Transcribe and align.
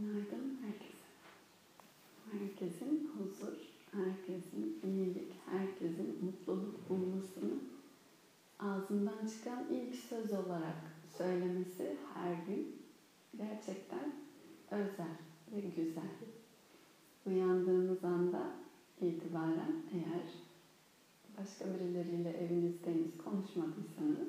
Günaydın 0.00 0.58
herkese. 0.62 1.06
Herkesin 2.32 3.10
huzur, 3.14 3.56
herkesin 3.92 4.80
iyilik, 4.84 5.32
herkesin 5.50 6.24
mutluluk 6.24 6.90
bulmasını 6.90 7.54
ağzından 8.58 9.26
çıkan 9.26 9.64
ilk 9.70 9.94
söz 9.94 10.32
olarak 10.32 10.76
söylemesi 11.18 11.96
her 12.14 12.34
gün 12.46 12.76
gerçekten 13.36 14.12
özel 14.70 15.16
ve 15.52 15.60
güzel. 15.60 16.10
Uyandığınız 17.26 18.04
anda 18.04 18.52
itibaren 19.00 19.82
eğer 19.92 20.26
başka 21.38 21.64
birileriyle 21.74 22.30
evinizdeyiz 22.30 23.18
konuşmadıysanız 23.24 24.28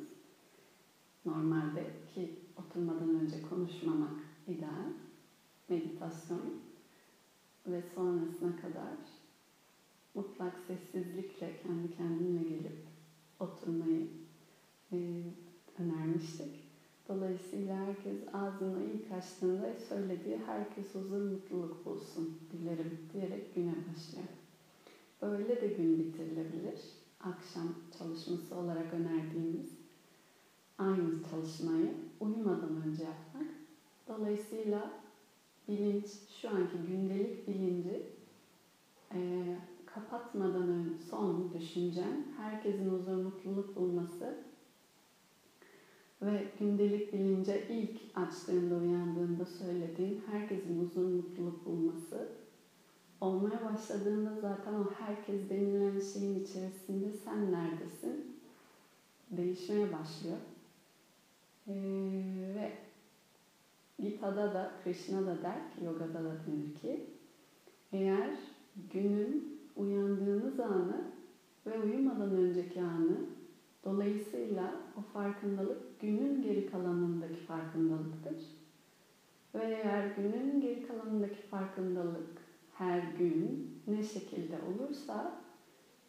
normalde 1.25 1.91
ki 2.15 2.39
oturmadan 2.57 3.09
önce 3.09 3.41
konuşmamak 3.41 4.19
ideal 4.47 5.10
meditasyon 5.71 6.61
ve 7.67 7.81
sonrasına 7.95 8.61
kadar 8.61 8.97
mutlak 10.13 10.59
sessizlikle 10.67 11.51
kendi 11.63 11.95
kendine 11.95 12.43
gelip 12.43 12.77
oturmayı 13.39 14.07
e, 14.91 14.97
önermiştik. 15.79 16.71
Dolayısıyla 17.07 17.75
herkes 17.87 18.17
ağzını 18.33 18.83
ilk 18.83 19.11
açtığında 19.11 19.73
söylediği 19.89 20.37
herkes 20.45 20.95
huzur 20.95 21.21
mutluluk 21.21 21.85
bulsun 21.85 22.37
dilerim 22.51 22.99
diyerek 23.13 23.55
güne 23.55 23.75
başlıyor. 23.91 24.27
Böyle 25.21 25.61
de 25.61 25.67
gün 25.67 25.99
bitirilebilir. 25.99 26.81
Akşam 27.19 27.75
çalışması 27.97 28.55
olarak 28.55 28.93
önerdiğimiz 28.93 29.71
aynı 30.77 31.23
çalışmayı 31.31 31.93
uyumadan 32.19 32.81
önce 32.81 33.03
yapmak. 33.03 33.47
Dolayısıyla 34.07 35.00
bilinç, 35.71 36.07
şu 36.41 36.49
anki 36.49 36.83
gündelik 36.83 37.47
bilinci 37.47 38.03
e, 39.13 39.19
kapatmadan 39.85 40.69
önce 40.69 40.95
son 40.95 41.53
düşüncen 41.53 42.33
herkesin 42.37 42.93
huzur 42.93 43.15
mutluluk 43.15 43.77
bulması 43.77 44.35
ve 46.21 46.47
gündelik 46.59 47.13
bilince 47.13 47.65
ilk 47.69 48.01
açtığında 48.15 48.75
uyandığında 48.75 49.45
söylediğin 49.45 50.21
herkesin 50.25 50.79
huzur 50.81 51.05
mutluluk 51.05 51.65
bulması 51.65 52.29
olmaya 53.21 53.63
başladığında 53.63 54.35
zaten 54.35 54.73
o 54.73 54.87
herkes 54.87 55.49
denilen 55.49 55.99
şeyin 55.99 56.39
içerisinde 56.39 57.11
sen 57.11 57.51
neredesin 57.51 58.25
değişmeye 59.31 59.91
başlıyor. 59.91 60.39
Ee, 61.67 61.73
ve 62.55 62.71
Gita'da 64.01 64.53
da, 64.53 64.71
Krishna 64.83 65.21
da 65.21 65.41
der 65.43 65.71
ki, 65.71 65.85
yogada 65.85 66.23
da 66.23 66.35
denir 66.47 66.75
ki, 66.81 67.05
eğer 67.91 68.29
günün 68.93 69.59
uyandığınız 69.75 70.59
anı 70.59 71.01
ve 71.65 71.79
uyumadan 71.79 72.35
önceki 72.35 72.81
anı 72.81 73.17
dolayısıyla 73.85 74.73
o 74.97 75.01
farkındalık 75.01 75.99
günün 75.99 76.41
geri 76.41 76.71
kalanındaki 76.71 77.35
farkındalıktır. 77.35 78.35
Ve 79.55 79.63
eğer 79.63 80.15
günün 80.15 80.61
geri 80.61 80.87
kalanındaki 80.87 81.41
farkındalık 81.41 82.41
her 82.73 83.03
gün 83.17 83.71
ne 83.87 84.03
şekilde 84.03 84.55
olursa 84.61 85.31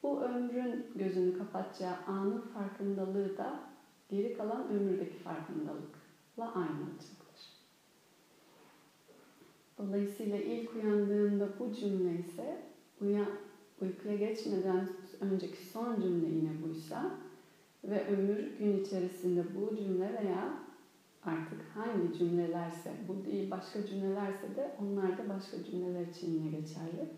bu 0.03 0.21
ömrün 0.21 0.87
gözünü 0.95 1.39
kapatacağı 1.39 1.97
anın 2.07 2.41
farkındalığı 2.41 3.37
da 3.37 3.61
geri 4.09 4.37
kalan 4.37 4.69
ömürdeki 4.69 5.17
farkındalıkla 5.17 6.55
aynı 6.55 6.83
olacak. 6.91 7.22
Dolayısıyla 9.79 10.39
ilk 10.39 10.75
uyandığında 10.77 11.49
bu 11.59 11.73
cümle 11.73 12.19
ise 12.19 12.59
uyan, 13.01 13.29
uykuya 13.81 14.17
geçmeden 14.17 14.89
önceki 15.21 15.67
son 15.67 16.01
cümle 16.01 16.29
yine 16.29 16.63
buysa 16.63 17.11
ve 17.85 18.07
ömür 18.07 18.59
gün 18.59 18.81
içerisinde 18.81 19.45
bu 19.57 19.77
cümle 19.77 20.15
veya 20.15 20.55
artık 21.25 21.63
hangi 21.75 22.19
cümlelerse, 22.19 22.91
bu 23.09 23.25
değil 23.25 23.51
başka 23.51 23.87
cümlelerse 23.87 24.57
de 24.57 24.75
onlar 24.81 25.19
da 25.19 25.29
başka 25.29 25.65
cümleler 25.65 26.07
için 26.07 26.35
yine 26.35 26.59
geçerli. 26.59 27.09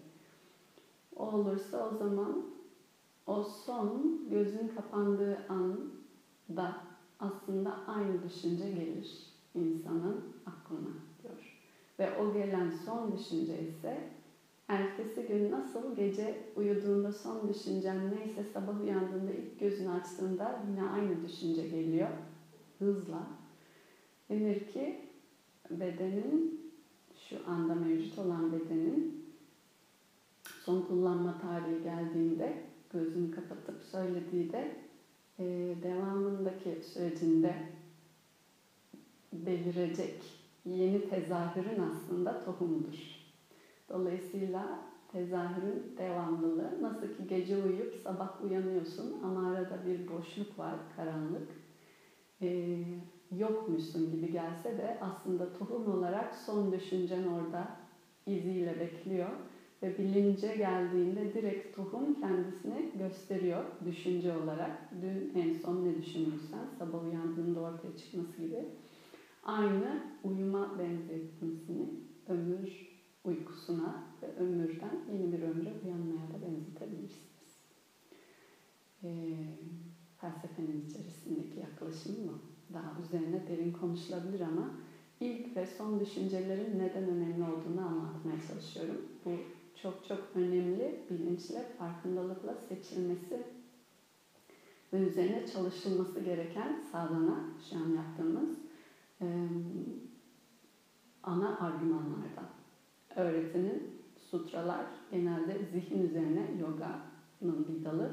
O 1.16 1.26
olursa 1.26 1.88
o 1.88 1.96
zaman 1.96 2.44
o 3.26 3.42
son 3.42 4.20
gözün 4.30 4.68
kapandığı 4.68 5.38
anda 5.48 6.74
aslında 7.20 7.80
aynı 7.86 8.22
düşünce 8.22 8.70
gelir 8.70 9.26
insanın 9.54 10.20
aklına. 10.46 11.13
Ve 11.98 12.18
o 12.18 12.32
gelen 12.32 12.70
son 12.70 13.18
düşünce 13.18 13.62
ise 13.62 13.98
ertesi 14.68 15.26
gün 15.26 15.50
nasıl 15.50 15.96
gece 15.96 16.42
uyuduğunda 16.56 17.12
son 17.12 17.48
düşüncen 17.48 18.10
neyse 18.10 18.44
sabah 18.52 18.80
uyandığında 18.80 19.32
ilk 19.32 19.60
gözünü 19.60 19.90
açtığında 19.90 20.62
yine 20.70 20.88
aynı 20.88 21.28
düşünce 21.28 21.68
geliyor 21.68 22.08
hızla. 22.78 23.26
Denir 24.30 24.66
ki 24.66 25.00
bedenin 25.70 26.60
şu 27.28 27.36
anda 27.46 27.74
mevcut 27.74 28.18
olan 28.18 28.52
bedenin 28.52 29.24
son 30.64 30.82
kullanma 30.82 31.38
tarihi 31.40 31.82
geldiğinde 31.82 32.62
gözünü 32.92 33.30
kapatıp 33.30 33.82
söylediği 33.82 34.52
de 34.52 34.76
devamındaki 35.82 36.82
sürecinde 36.82 37.54
belirecek 39.32 40.43
yeni 40.64 41.04
tezahürün 41.04 41.78
aslında 41.78 42.44
tohumudur. 42.44 43.24
Dolayısıyla 43.88 44.78
tezahürün 45.08 45.94
devamlılığı 45.98 46.82
nasıl 46.82 47.06
ki 47.08 47.26
gece 47.26 47.56
uyuyup 47.56 47.94
sabah 47.94 48.42
uyanıyorsun 48.44 49.20
ama 49.22 49.48
arada 49.48 49.86
bir 49.86 50.08
boşluk 50.08 50.58
var, 50.58 50.74
karanlık. 50.96 51.64
Ee, 52.42 52.78
yokmuşsun 53.30 54.10
gibi 54.10 54.30
gelse 54.30 54.78
de 54.78 54.98
aslında 55.00 55.52
tohum 55.52 55.88
olarak 55.88 56.34
son 56.34 56.72
düşüncen 56.72 57.24
orada 57.24 57.68
iziyle 58.26 58.80
bekliyor 58.80 59.30
ve 59.82 59.98
bilince 59.98 60.56
geldiğinde 60.56 61.34
direkt 61.34 61.76
tohum 61.76 62.14
kendisini 62.14 62.90
gösteriyor 62.94 63.64
düşünce 63.84 64.32
olarak. 64.32 64.72
Dün 65.00 65.32
en 65.34 65.52
son 65.52 65.84
ne 65.84 65.96
düşünürsen 65.96 66.66
sabah 66.78 67.02
uyandığında 67.02 67.60
ortaya 67.60 67.96
çıkması 67.96 68.40
gibi 68.42 68.66
aynı 69.44 70.02
uyuma 70.24 70.78
benzetmesini 70.78 71.88
ömür 72.28 72.94
uykusuna 73.24 74.04
ve 74.22 74.26
ömürden 74.36 75.00
yeni 75.12 75.32
bir 75.32 75.42
ömre 75.42 75.72
uyanmaya 75.84 76.28
da 76.30 76.42
benzetebilirsiniz. 76.46 77.58
Ee, 79.02 79.34
felsefenin 80.20 80.86
içerisindeki 80.86 81.60
yaklaşım 81.60 82.26
mı? 82.26 82.38
Daha 82.72 83.00
üzerine 83.00 83.46
derin 83.48 83.72
konuşulabilir 83.72 84.40
ama 84.40 84.70
ilk 85.20 85.56
ve 85.56 85.66
son 85.66 86.00
düşüncelerin 86.00 86.78
neden 86.78 87.04
önemli 87.04 87.44
olduğunu 87.44 87.86
anlatmaya 87.86 88.36
çalışıyorum. 88.48 89.02
Bu 89.24 89.30
çok 89.82 90.04
çok 90.04 90.18
önemli 90.34 91.00
bilinçle, 91.10 91.68
farkındalıkla 91.78 92.54
seçilmesi 92.54 93.42
ve 94.92 94.98
üzerine 94.98 95.46
çalışılması 95.46 96.20
gereken 96.20 96.80
sadana 96.92 97.44
şu 97.70 97.76
an 97.76 97.88
yaptığımız 97.88 98.63
ana 101.22 101.58
argümanlardan. 101.58 102.48
Öğretinin 103.16 104.00
sutralar 104.16 104.86
genelde 105.10 105.58
zihin 105.72 106.02
üzerine 106.02 106.46
yoga'nın 106.60 107.68
bir 107.68 107.84
dalı. 107.84 108.12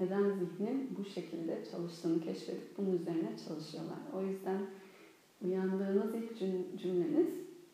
Neden 0.00 0.30
zihnin 0.30 0.96
bu 0.98 1.04
şekilde 1.04 1.64
çalıştığını 1.70 2.20
keşfedip 2.20 2.78
bunun 2.78 2.92
üzerine 2.92 3.36
çalışıyorlar. 3.46 3.98
O 4.14 4.22
yüzden 4.22 4.60
uyandığınız 5.44 6.14
ilk 6.14 6.38
cümleniz 6.80 7.28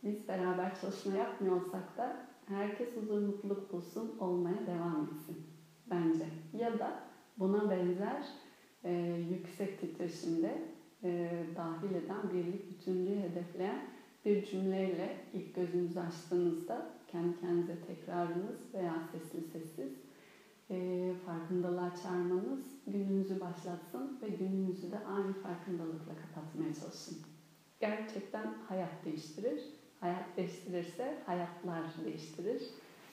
biz 0.05 0.29
beraber 0.29 0.81
çalışma 0.81 1.15
yapmıyor 1.15 1.57
olsak 1.57 1.97
da 1.97 2.17
herkes 2.47 2.89
huzur 2.97 3.21
mutluluk 3.21 3.73
bulsun 3.73 4.19
olmaya 4.21 4.67
devam 4.67 5.09
etsin 5.13 5.37
bence. 5.91 6.25
Ya 6.53 6.79
da 6.79 7.01
buna 7.39 7.71
benzer 7.71 8.27
e, 8.85 8.93
yüksek 9.31 9.81
titreşimde 9.81 10.78
e, 11.05 11.31
dahil 11.57 11.95
eden 11.95 12.31
birlik 12.35 12.71
bütünlüğü 12.71 13.21
hedefleyen 13.21 13.81
bir 14.25 14.47
cümleyle 14.47 15.17
ilk 15.35 15.55
gözünüzü 15.55 16.01
açtığınızda 16.01 16.91
kendi 17.09 17.41
kendinize 17.41 17.77
tekrarınız 17.87 18.75
veya 18.75 19.03
sesli 19.13 19.41
sessiz 19.41 19.93
e, 20.71 21.13
farkındalığa 21.27 21.95
çağırmanız 22.03 22.67
gününüzü 22.87 23.41
başlatsın 23.41 24.19
ve 24.23 24.29
gününüzü 24.29 24.91
de 24.91 24.99
aynı 24.99 25.33
farkındalıkla 25.33 26.13
kapatmaya 26.15 26.75
çalışın. 26.75 27.19
Gerçekten 27.81 28.55
hayat 28.69 29.05
değiştirir. 29.05 29.63
Hayat 30.01 30.37
değiştirirse 30.37 31.23
hayatlar 31.27 31.83
değiştirir 32.05 32.63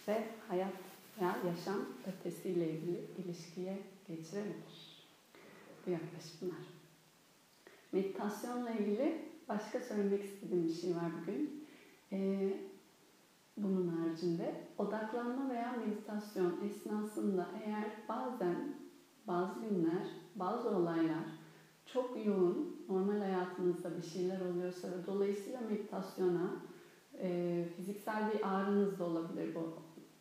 ve 0.08 0.24
hayat 0.48 0.74
ya 1.22 1.38
yaşam 1.48 1.86
ötesiyle 2.08 2.72
ilgili 2.72 3.06
ilişkiye 3.18 3.80
geçirebilir. 4.08 5.06
Bu 5.88 5.92
yaklaşımlar. 5.92 6.75
Meditasyonla 7.96 8.70
ilgili 8.72 9.22
başka 9.50 9.80
söylemek 9.80 10.24
istediğim 10.24 10.64
bir 10.64 10.74
şey 10.74 10.96
var 10.96 11.12
bugün. 11.22 11.68
Ee, 12.12 12.54
odaklanma 14.78 15.50
veya 15.50 15.72
meditasyon 15.72 16.54
esnasında 16.62 17.48
eğer 17.66 17.86
bazen 18.10 18.56
bazı 19.28 19.60
günler, 19.60 20.08
bazı 20.36 20.70
olaylar 20.70 21.26
çok 21.86 22.26
yoğun, 22.26 22.86
normal 22.90 23.20
hayatınızda 23.20 23.98
bir 23.98 24.04
şeyler 24.04 24.42
oluyorsa 24.42 24.88
ve 24.88 25.08
dolayısıyla 25.08 25.62
meditasyona 25.62 26.50
e, 27.22 27.66
fiziksel 27.76 28.34
bir 28.34 28.56
ağrınız 28.56 29.00
da 29.00 29.06
olabilir 29.06 29.56
bu. 29.56 29.74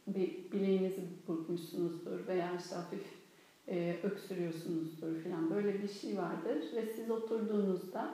Bir 0.07 0.53
bileğinizi 0.53 1.03
burkmuşsunuzdur 1.29 2.27
veya 2.27 2.57
işte 2.57 2.77
hafif 2.77 3.24
e, 3.69 3.97
öksürüyorsunuzdur 4.03 5.15
falan 5.15 5.51
böyle 5.51 5.83
bir 5.83 5.89
şey 5.89 6.17
vardır 6.17 6.65
ve 6.73 6.83
siz 6.83 7.11
oturduğunuzda 7.11 8.11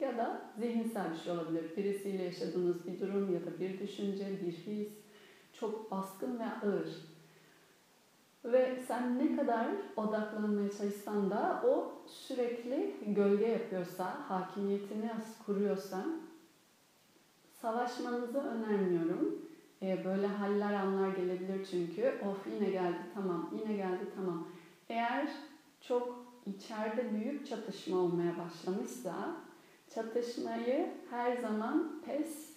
ya 0.00 0.16
da 0.16 0.40
zihinsel 0.58 1.10
bir 1.10 1.16
şey 1.16 1.32
olabilir. 1.32 1.76
Birisiyle 1.76 2.22
yaşadığınız 2.22 2.86
bir 2.86 3.00
durum 3.00 3.34
ya 3.34 3.44
da 3.44 3.58
bir 3.60 3.78
düşünce, 3.78 4.40
bir 4.40 4.52
his 4.52 4.88
çok 5.52 5.90
baskın 5.90 6.40
ve 6.40 6.44
ağır. 6.46 7.12
Ve 8.44 8.78
sen 8.86 9.18
ne 9.18 9.36
kadar 9.36 9.68
odaklanmaya 9.96 10.70
çalışsan 10.70 11.30
da 11.30 11.60
o 11.64 11.92
sürekli 12.06 12.90
gölge 13.02 13.46
yapıyorsa, 13.46 14.20
hakimiyetini 14.28 15.10
kuruyorsa 15.46 16.04
savaşmanızı 17.62 18.38
önermiyorum. 18.38 19.34
Ee, 19.82 20.04
böyle 20.04 20.26
haller 20.26 20.72
anlar 20.74 21.08
gelebilir 21.08 21.64
çünkü. 21.70 22.18
Of 22.20 22.46
yine 22.46 22.70
geldi 22.70 22.98
tamam, 23.14 23.48
yine 23.52 23.74
geldi 23.74 24.06
tamam. 24.14 24.44
Eğer 24.92 25.28
çok 25.80 26.26
içeride 26.46 27.12
büyük 27.12 27.46
çatışma 27.46 27.96
olmaya 27.96 28.34
başlamışsa 28.38 29.36
çatışmayı 29.94 30.90
her 31.10 31.36
zaman 31.36 32.02
pes, 32.06 32.50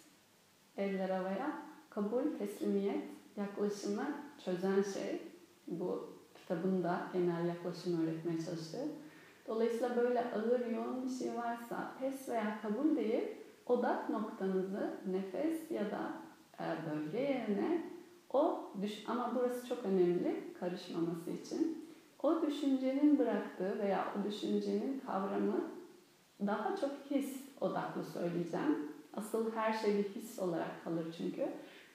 eller 0.78 1.10
havaya, 1.10 1.62
kabul, 1.90 2.24
teslimiyet 2.40 3.04
yaklaşımı 3.38 4.08
çözen 4.46 4.84
şey. 4.94 5.22
Bu 5.68 6.10
kitabın 6.36 6.84
da 6.84 7.08
genel 7.14 7.48
yaklaşım 7.48 8.04
öğretmeye 8.04 8.46
çalıştığı. 8.46 8.88
Dolayısıyla 9.48 9.96
böyle 9.96 10.32
ağır, 10.32 10.66
yoğun 10.66 11.06
bir 11.06 11.10
şey 11.10 11.36
varsa 11.36 11.94
pes 12.00 12.30
veya 12.30 12.60
kabul 12.62 12.96
deyip 12.96 13.46
odak 13.66 14.10
noktanızı 14.10 14.94
nefes 15.12 15.72
ya 15.72 15.92
da 15.92 16.14
e, 16.60 16.66
bölge 16.90 17.20
yerine 17.20 17.92
o 18.34 18.72
düş 18.82 19.04
ama 19.08 19.32
burası 19.36 19.68
çok 19.68 19.86
önemli 19.86 20.54
karışmaması 20.60 21.32
için. 21.32 21.85
O 22.26 22.42
düşüncenin 22.42 23.20
bıraktığı 23.20 23.80
veya 23.80 24.08
o 24.16 24.28
düşüncenin 24.30 25.02
kavramı 25.06 25.62
daha 26.46 26.76
çok 26.76 26.92
his 27.12 27.42
odaklı 27.62 28.04
söyleyeceğim. 28.04 28.92
Asıl 29.14 29.52
her 29.52 29.74
şey 29.74 29.98
bir 29.98 30.04
his 30.04 30.40
olarak 30.40 30.84
kalır 30.84 31.06
çünkü. 31.18 31.50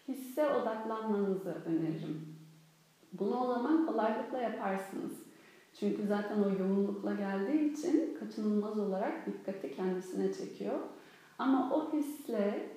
Hisse 0.09 0.49
odaklanmanızı 0.49 1.57
öneririm. 1.67 2.37
Bunu 3.13 3.41
o 3.41 3.47
zaman 3.47 3.87
kolaylıkla 3.87 4.39
yaparsınız. 4.39 5.13
Çünkü 5.81 6.07
zaten 6.07 6.43
o 6.43 6.63
yoğunlukla 6.63 7.15
geldiği 7.15 7.73
için 7.73 8.17
kaçınılmaz 8.21 8.79
olarak 8.79 9.27
dikkati 9.27 9.77
kendisine 9.77 10.33
çekiyor. 10.33 10.79
Ama 11.39 11.75
o 11.75 11.93
hisle 11.93 12.71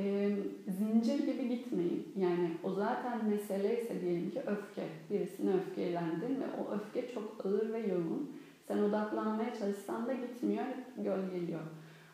e, 0.00 0.36
zincir 0.78 1.18
gibi 1.26 1.48
gitmeyin. 1.48 2.12
Yani 2.16 2.50
o 2.64 2.72
zaten 2.72 3.28
mesele 3.28 3.82
ise 3.82 4.00
diyelim 4.00 4.30
ki 4.30 4.40
öfke. 4.40 4.82
Birisine 5.10 5.50
öfkelendin 5.54 6.40
ve 6.40 6.44
o 6.60 6.74
öfke 6.74 7.14
çok 7.14 7.46
ağır 7.46 7.72
ve 7.72 7.78
yoğun. 7.78 8.30
Sen 8.68 8.78
odaklanmaya 8.78 9.54
çalışsan 9.58 10.06
da 10.06 10.12
gitmiyor, 10.12 10.64
gölgeliyor. 10.96 11.60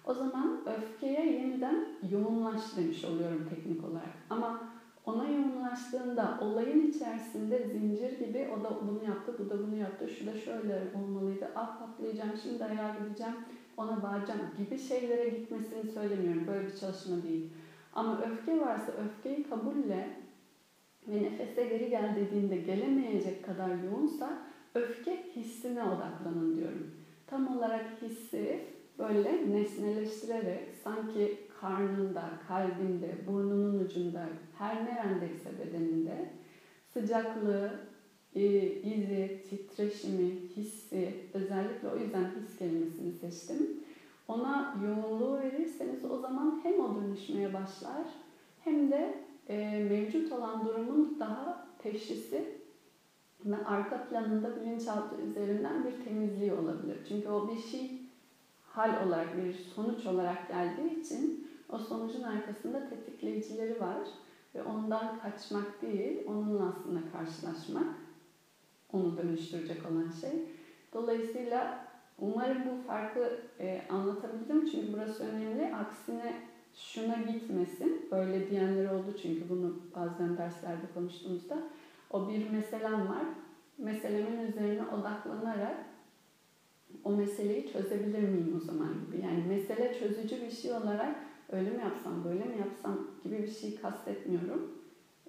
O 0.06 0.14
zaman 0.14 0.60
öfkeye 0.66 1.32
yeniden 1.32 1.84
yoğunlaş 2.10 2.76
demiş 2.76 3.04
oluyorum 3.04 3.48
teknik 3.50 3.84
olarak. 3.84 4.14
Ama 4.30 4.60
ona 5.06 5.28
yoğunlaştığında 5.28 6.38
olayın 6.40 6.90
içerisinde 6.90 7.68
zincir 7.68 8.18
gibi 8.18 8.48
o 8.56 8.64
da 8.64 8.70
bunu 8.82 9.04
yaptı, 9.04 9.34
bu 9.38 9.50
da 9.50 9.58
bunu 9.58 9.76
yaptı, 9.76 10.08
şu 10.08 10.26
da 10.26 10.32
şöyle 10.32 10.82
olmalıydı, 10.94 11.48
ah 11.54 11.78
patlayacağım, 11.78 12.32
şimdi 12.42 12.64
ayağa 12.64 12.96
gideceğim, 12.98 13.34
ona 13.76 14.02
bağıracağım 14.02 14.40
gibi 14.58 14.78
şeylere 14.78 15.28
gitmesini 15.28 15.92
söylemiyorum. 15.92 16.46
Böyle 16.46 16.66
bir 16.66 16.76
çalışma 16.76 17.22
değil. 17.22 17.50
Ama 17.96 18.22
öfke 18.22 18.60
varsa 18.60 18.93
öfkeyi 18.93 19.43
kabulle 19.43 20.08
ve 21.08 21.22
nefese 21.22 21.64
geri 21.64 21.90
gel 21.90 22.16
dediğinde 22.16 22.56
gelemeyecek 22.56 23.44
kadar 23.46 23.69
yoğunsa 23.69 24.38
öfke 24.75 25.22
hissine 25.37 25.82
odaklanın 25.82 26.56
diyorum. 26.56 26.90
Tam 27.26 27.56
olarak 27.56 27.87
hissi 28.02 28.60
böyle 28.98 29.52
nesneleştirerek 29.52 30.69
sanki 30.84 31.38
karnında, 31.60 32.31
kalbinde, 32.48 33.10
burnunun 33.26 33.84
ucunda, 33.84 34.28
her 34.58 34.84
nerendeyse 34.84 35.50
bedeninde 35.58 36.31
sıcaklığı, 36.93 37.70
e, 38.34 38.43
izi, 38.72 39.43
titreşimi, 39.50 40.31
hissi, 40.56 41.14
özellikle 41.34 41.88
o 41.88 41.96
yüzden 41.98 42.25
his 42.25 42.58
kelimesini 42.58 43.12
seçtim. 43.12 43.85
Ona 44.28 44.75
yoğunluğu 44.84 45.40
verirseniz 45.40 46.05
o 46.05 46.19
zaman 46.19 46.61
hem 46.62 46.81
o 46.81 46.96
dönüşmeye 46.96 47.55
başlar 47.55 48.06
hem 48.64 48.90
de 48.90 49.14
e, 49.49 49.81
mevcut 49.81 50.32
olan 50.32 50.67
durumun 50.67 51.17
daha 51.20 51.67
teşhisi 51.78 52.56
ve 53.44 53.56
arka 53.67 54.08
planında 54.08 54.56
bilinçaltı 54.56 55.23
üzerinden 55.23 55.84
bir 55.84 56.05
temizliği 56.05 56.52
olabilir. 56.52 56.99
Çünkü 57.08 57.28
o 57.28 57.49
bir 57.49 57.58
şey 57.58 58.00
hal 58.62 59.06
olarak, 59.06 59.37
bir 59.37 59.52
sonuç 59.52 60.06
olarak 60.06 60.49
geldiği 60.49 61.00
için 61.00 61.46
o 61.69 61.79
sonucun 61.79 62.22
arkasında 62.22 62.88
tetikleyicileri 62.88 63.81
var 63.81 63.99
ve 64.55 64.62
ondan 64.62 65.19
kaçmak 65.19 65.82
değil, 65.82 66.19
onunla 66.26 66.64
aslında 66.64 67.00
karşılaşmak 67.12 67.87
onu 68.93 69.17
dönüştürecek 69.17 69.87
olan 69.87 70.11
şey. 70.11 70.44
Dolayısıyla 70.93 71.85
umarım 72.18 72.62
bu 72.64 72.86
farkı 72.86 73.40
e, 73.60 73.82
anlatabildim 73.88 74.66
çünkü 74.70 74.92
burası 74.92 75.24
önemli. 75.24 75.74
Aksine 75.74 76.32
şuna 76.74 77.16
gitmesin. 77.16 78.08
Böyle 78.10 78.50
diyenler 78.50 78.90
oldu 78.90 79.16
çünkü 79.22 79.48
bunu 79.48 79.76
bazen 79.96 80.38
derslerde 80.38 80.86
konuştuğumuzda. 80.94 81.58
O 82.10 82.28
bir 82.28 82.50
meselem 82.50 83.08
var. 83.08 83.24
Meselemin 83.78 84.46
üzerine 84.46 84.82
odaklanarak 84.86 85.76
o 87.04 87.10
meseleyi 87.10 87.72
çözebilir 87.72 88.28
miyim 88.28 88.60
o 88.62 88.64
zaman 88.64 88.88
gibi. 89.06 89.22
Yani 89.22 89.44
mesele 89.48 89.98
çözücü 89.98 90.42
bir 90.42 90.50
şey 90.50 90.72
olarak 90.72 91.16
öyle 91.52 91.70
mi 91.70 91.82
yapsam, 91.82 92.24
böyle 92.24 92.44
mi 92.44 92.58
yapsam 92.58 92.98
gibi 93.24 93.42
bir 93.42 93.50
şey 93.50 93.80
kastetmiyorum. 93.80 94.72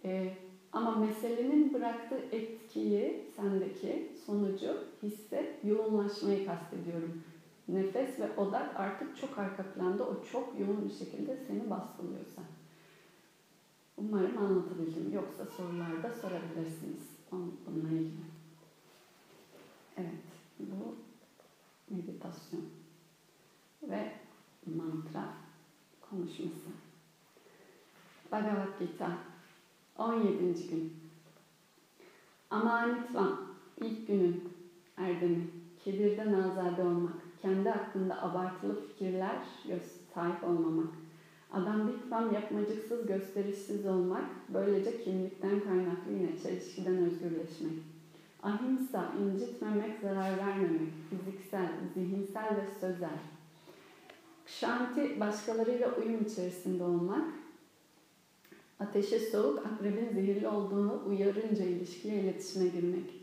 Ee, 0.06 0.33
ama 0.74 0.95
meselenin 0.95 1.74
bıraktığı 1.74 2.21
etkiyi, 2.31 3.26
sendeki 3.36 4.12
sonucu, 4.26 4.83
hisse, 5.04 5.59
yoğunlaşmayı 5.64 6.45
kastediyorum. 6.45 7.24
Nefes 7.68 8.19
ve 8.19 8.38
odak 8.38 8.80
artık 8.80 9.18
çok 9.18 9.38
arka 9.38 9.64
planda, 9.64 10.04
o 10.04 10.24
çok 10.31 10.59
yoğun 10.59 10.90
bir 10.90 10.94
şekilde 10.94 11.38
seni 11.47 11.69
baskılıyorsa. 11.69 12.42
Umarım 13.97 14.38
anlatabildim. 14.38 15.14
Yoksa 15.14 15.45
sorularda 15.45 16.14
sorabilirsiniz 16.21 17.02
bununla 17.31 17.90
ilgili. 17.90 18.28
Evet, 19.97 20.24
bu 20.59 20.95
meditasyon 21.90 22.66
ve 23.83 24.12
mantra 24.66 25.33
konuşması. 26.09 26.69
Bhagavad 28.31 28.80
Gita 28.80 29.18
17. 29.97 30.69
gün. 30.69 30.94
Amanitvam 32.49 33.42
ilk 33.81 34.07
günün 34.07 34.44
erdemi. 34.97 35.47
Kibirden 35.83 36.33
azade 36.33 36.81
olmak. 36.81 37.13
Kendi 37.42 37.69
hakkında 37.69 38.23
abartılı 38.23 38.87
fikirler 38.87 39.35
sahip 40.13 40.44
olmamak. 40.44 40.87
Adam 41.54 41.87
bitvam 41.87 42.33
yapmacıksız, 42.33 43.07
gösterişsiz 43.07 43.85
olmak. 43.85 44.25
Böylece 44.49 45.04
kimlikten 45.04 45.59
kaynaklı 45.59 46.11
yine 46.11 46.39
çelişkiden 46.44 46.97
özgürleşmek. 46.97 47.73
Ahimsa, 48.44 49.13
incitmemek, 49.21 49.99
zarar 50.01 50.37
vermemek. 50.37 50.94
Fiziksel, 51.09 51.69
zihinsel 51.94 52.56
ve 52.56 52.80
sözel 52.80 53.19
Şanti 54.47 55.19
başkalarıyla 55.19 55.95
uyum 55.95 56.21
içerisinde 56.21 56.83
olmak. 56.83 57.25
Ateşe 58.80 59.19
soğuk, 59.19 59.66
akrebin 59.66 60.10
zehirli 60.14 60.48
olduğunu 60.48 61.04
uyarınca 61.07 61.66
ilişkiye 61.66 62.16
iletişime 62.16 62.68
girmek. 62.68 63.14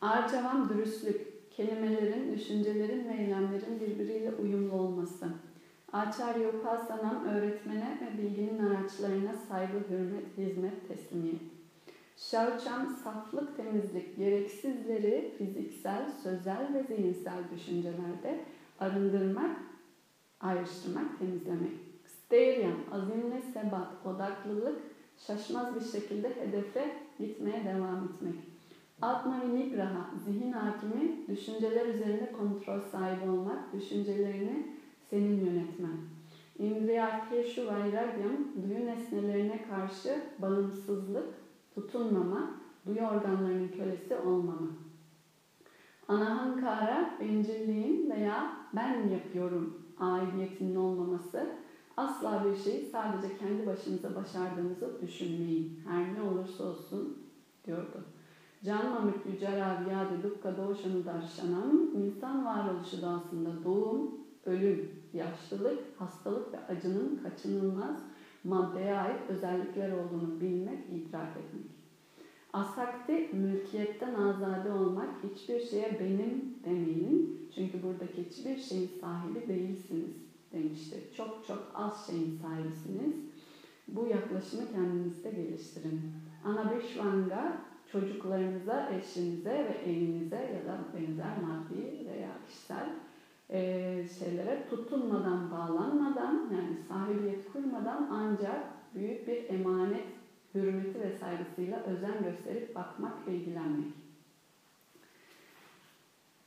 Arcavam 0.00 0.68
dürüstlük, 0.68 1.50
kelimelerin, 1.50 2.34
düşüncelerin 2.34 3.08
ve 3.08 3.22
eylemlerin 3.22 3.80
birbiriyle 3.80 4.34
uyumlu 4.34 4.72
olması. 4.72 5.26
Acharya 5.92 6.48
Upasanam 6.48 7.24
öğretmene 7.24 7.98
ve 8.00 8.22
bilginin 8.22 8.58
araçlarına 8.58 9.34
saygı, 9.48 9.78
hürmet, 9.90 10.38
hizmet, 10.38 10.88
teslimiyet. 10.88 11.40
Şauçam 12.16 12.96
saflık, 13.04 13.56
temizlik, 13.56 14.16
gereksizleri 14.16 15.34
fiziksel, 15.38 16.10
sözel 16.22 16.74
ve 16.74 16.94
zihinsel 16.94 17.38
düşüncelerde 17.54 18.40
arındırmak 18.80 19.56
ayrıştırmak, 20.40 21.18
temizlemek. 21.18 21.72
Steyryan, 22.06 22.78
azimle 22.92 23.42
sebat, 23.42 24.06
odaklılık, 24.06 24.80
şaşmaz 25.18 25.74
bir 25.74 26.00
şekilde 26.00 26.28
hedefe 26.36 26.96
gitmeye 27.18 27.64
devam 27.64 28.04
etmek. 28.04 28.34
Atma 29.02 29.36
Nigraha, 29.36 30.10
zihin 30.24 30.52
hakimi, 30.52 31.26
düşünceler 31.28 31.86
üzerinde 31.86 32.32
kontrol 32.32 32.80
sahibi 32.80 33.30
olmak, 33.30 33.72
düşüncelerini 33.72 34.66
senin 35.10 35.46
yönetmen. 35.46 35.96
Indriyarteshu 36.58 37.66
Vairagyam, 37.66 38.32
duyu 38.62 38.86
nesnelerine 38.86 39.62
karşı 39.62 40.22
bağımsızlık, 40.38 41.34
tutunmama, 41.74 42.50
duyu 42.86 43.00
organlarının 43.00 43.68
kölesi 43.68 44.16
olmama. 44.16 44.68
Anahankara, 46.08 47.10
bencilliğin 47.20 48.10
veya 48.10 48.56
ben 48.76 49.08
yapıyorum 49.08 49.82
aidiyetinin 49.98 50.76
olmaması, 50.76 51.46
asla 51.96 52.44
bir 52.44 52.56
şeyi 52.56 52.86
sadece 52.86 53.38
kendi 53.38 53.66
başınıza 53.66 54.14
başardığınızı 54.14 55.00
düşünmeyin. 55.02 55.80
Her 55.88 56.14
ne 56.14 56.22
olursa 56.22 56.64
olsun 56.64 57.18
diyordu. 57.66 58.04
Canma 58.64 59.00
mrityu 59.00 59.32
jara 59.40 59.84
vyadi 59.86 60.22
dukkha 60.22 60.56
doşanı 60.56 61.04
darşanam, 61.04 61.70
insan 61.94 62.44
varoluşu 62.44 63.02
doğasında 63.02 63.64
doğum, 63.64 64.10
ölüm, 64.46 64.90
yaşlılık, 65.12 65.78
hastalık 65.98 66.52
ve 66.52 66.66
acının 66.66 67.20
kaçınılmaz 67.22 67.96
maddeye 68.44 68.98
ait 68.98 69.20
özellikler 69.28 69.92
olduğunu 69.92 70.40
bilmek, 70.40 70.78
idrak 70.92 71.36
etmek. 71.36 71.82
Asakti, 72.52 73.30
mülkiyetten 73.32 74.14
azade 74.14 74.72
olmak, 74.72 75.08
hiçbir 75.24 75.60
şeye 75.60 76.00
benim 76.00 76.54
demeyin. 76.64 77.48
Çünkü 77.54 77.82
buradaki 77.82 78.26
hiçbir 78.26 78.56
şeyin 78.56 78.90
sahibi 79.00 79.48
değilsiniz 79.48 80.31
demişti. 80.52 81.00
Çok 81.16 81.46
çok 81.46 81.72
az 81.74 82.06
şeyin 82.06 82.38
sahibisiniz. 82.42 83.14
Bu 83.88 84.06
yaklaşımı 84.06 84.72
kendinizde 84.72 85.30
geliştirin. 85.30 86.00
Anabishvanga, 86.44 87.56
çocuklarınıza, 87.92 88.90
eşinize 88.90 89.50
ve 89.50 89.90
evinize 89.90 90.36
ya 90.36 90.72
da 90.72 90.78
benzer 90.94 91.38
maddi 91.42 92.06
veya 92.10 92.30
kişisel 92.46 92.88
e, 93.50 93.60
şeylere 94.18 94.68
tutunmadan, 94.70 95.50
bağlanmadan 95.50 96.50
yani 96.52 96.76
sahibiyet 96.88 97.52
kurmadan 97.52 98.08
ancak 98.10 98.64
büyük 98.94 99.28
bir 99.28 99.48
emanet 99.48 100.06
hürmeti 100.54 101.00
ve 101.00 101.18
saygısıyla 101.18 101.82
özen 101.82 102.22
gösterip 102.22 102.74
bakmak 102.74 103.26
ve 103.26 103.34
ilgilenmek. 103.34 103.92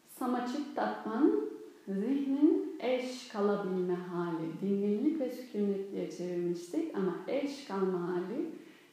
Samaçit 0.10 0.76
tatman, 0.76 1.50
zihnin 1.88 2.76
eş 2.80 3.28
kalabilme 3.28 3.94
hali, 3.96 4.62
dinginlik 4.62 5.22
ve 5.22 5.32
diye 5.92 6.12
çevirmiştik 6.12 6.96
ama 6.96 7.16
eş 7.28 7.66
kalma 7.66 8.08
hali 8.08 8.46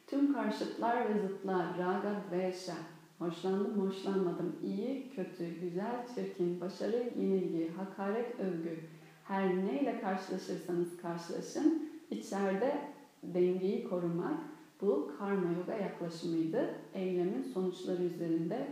tüm 0.07 0.33
karşıtlar 0.33 1.09
ve 1.09 1.21
zıtlar, 1.21 1.65
raga, 1.77 2.15
dveşa, 2.31 2.75
hoşlandım, 3.19 3.81
hoşlanmadım, 3.81 4.55
iyi, 4.63 5.09
kötü, 5.15 5.59
güzel, 5.61 6.07
çirkin, 6.15 6.61
başarı, 6.61 7.09
yenilgi, 7.19 7.71
hakaret, 7.77 8.39
övgü, 8.39 8.79
her 9.23 9.57
neyle 9.57 10.01
karşılaşırsanız 10.01 10.97
karşılaşın, 10.97 11.89
içeride 12.09 12.81
dengeyi 13.23 13.89
korumak, 13.89 14.39
bu 14.81 15.11
karma 15.19 15.51
yoga 15.59 15.73
yaklaşımıydı. 15.83 16.69
Eylemin 16.93 17.41
sonuçları 17.41 18.03
üzerinde 18.03 18.67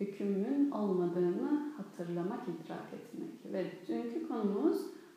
hükümün 0.00 0.70
olmadığını 0.70 1.72
hatırlamak, 1.76 2.40
idrak 2.48 2.92
etmek. 2.92 3.52
Ve 3.52 3.72
dünkü 3.88 4.28
konumuz 4.28 4.76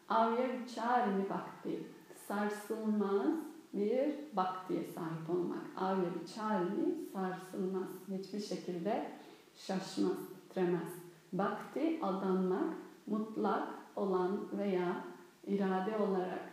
Avya 0.09 0.47
Vicharini 0.50 1.29
Bhakti. 1.29 1.88
Sarsılmaz 2.27 3.33
bir 3.73 4.15
baktiye 4.33 4.83
sahip 4.83 5.29
olmak. 5.29 5.63
Avya 5.77 6.09
Vicharini 6.21 6.95
sarsılmaz. 7.13 7.89
Hiçbir 8.07 8.39
şekilde 8.39 9.11
şaşmaz, 9.55 10.17
titremez. 10.29 10.91
Bhakti 11.33 12.00
adanmak, 12.01 12.73
mutlak 13.07 13.67
olan 13.95 14.47
veya 14.57 15.03
irade 15.47 15.97
olarak 15.97 16.50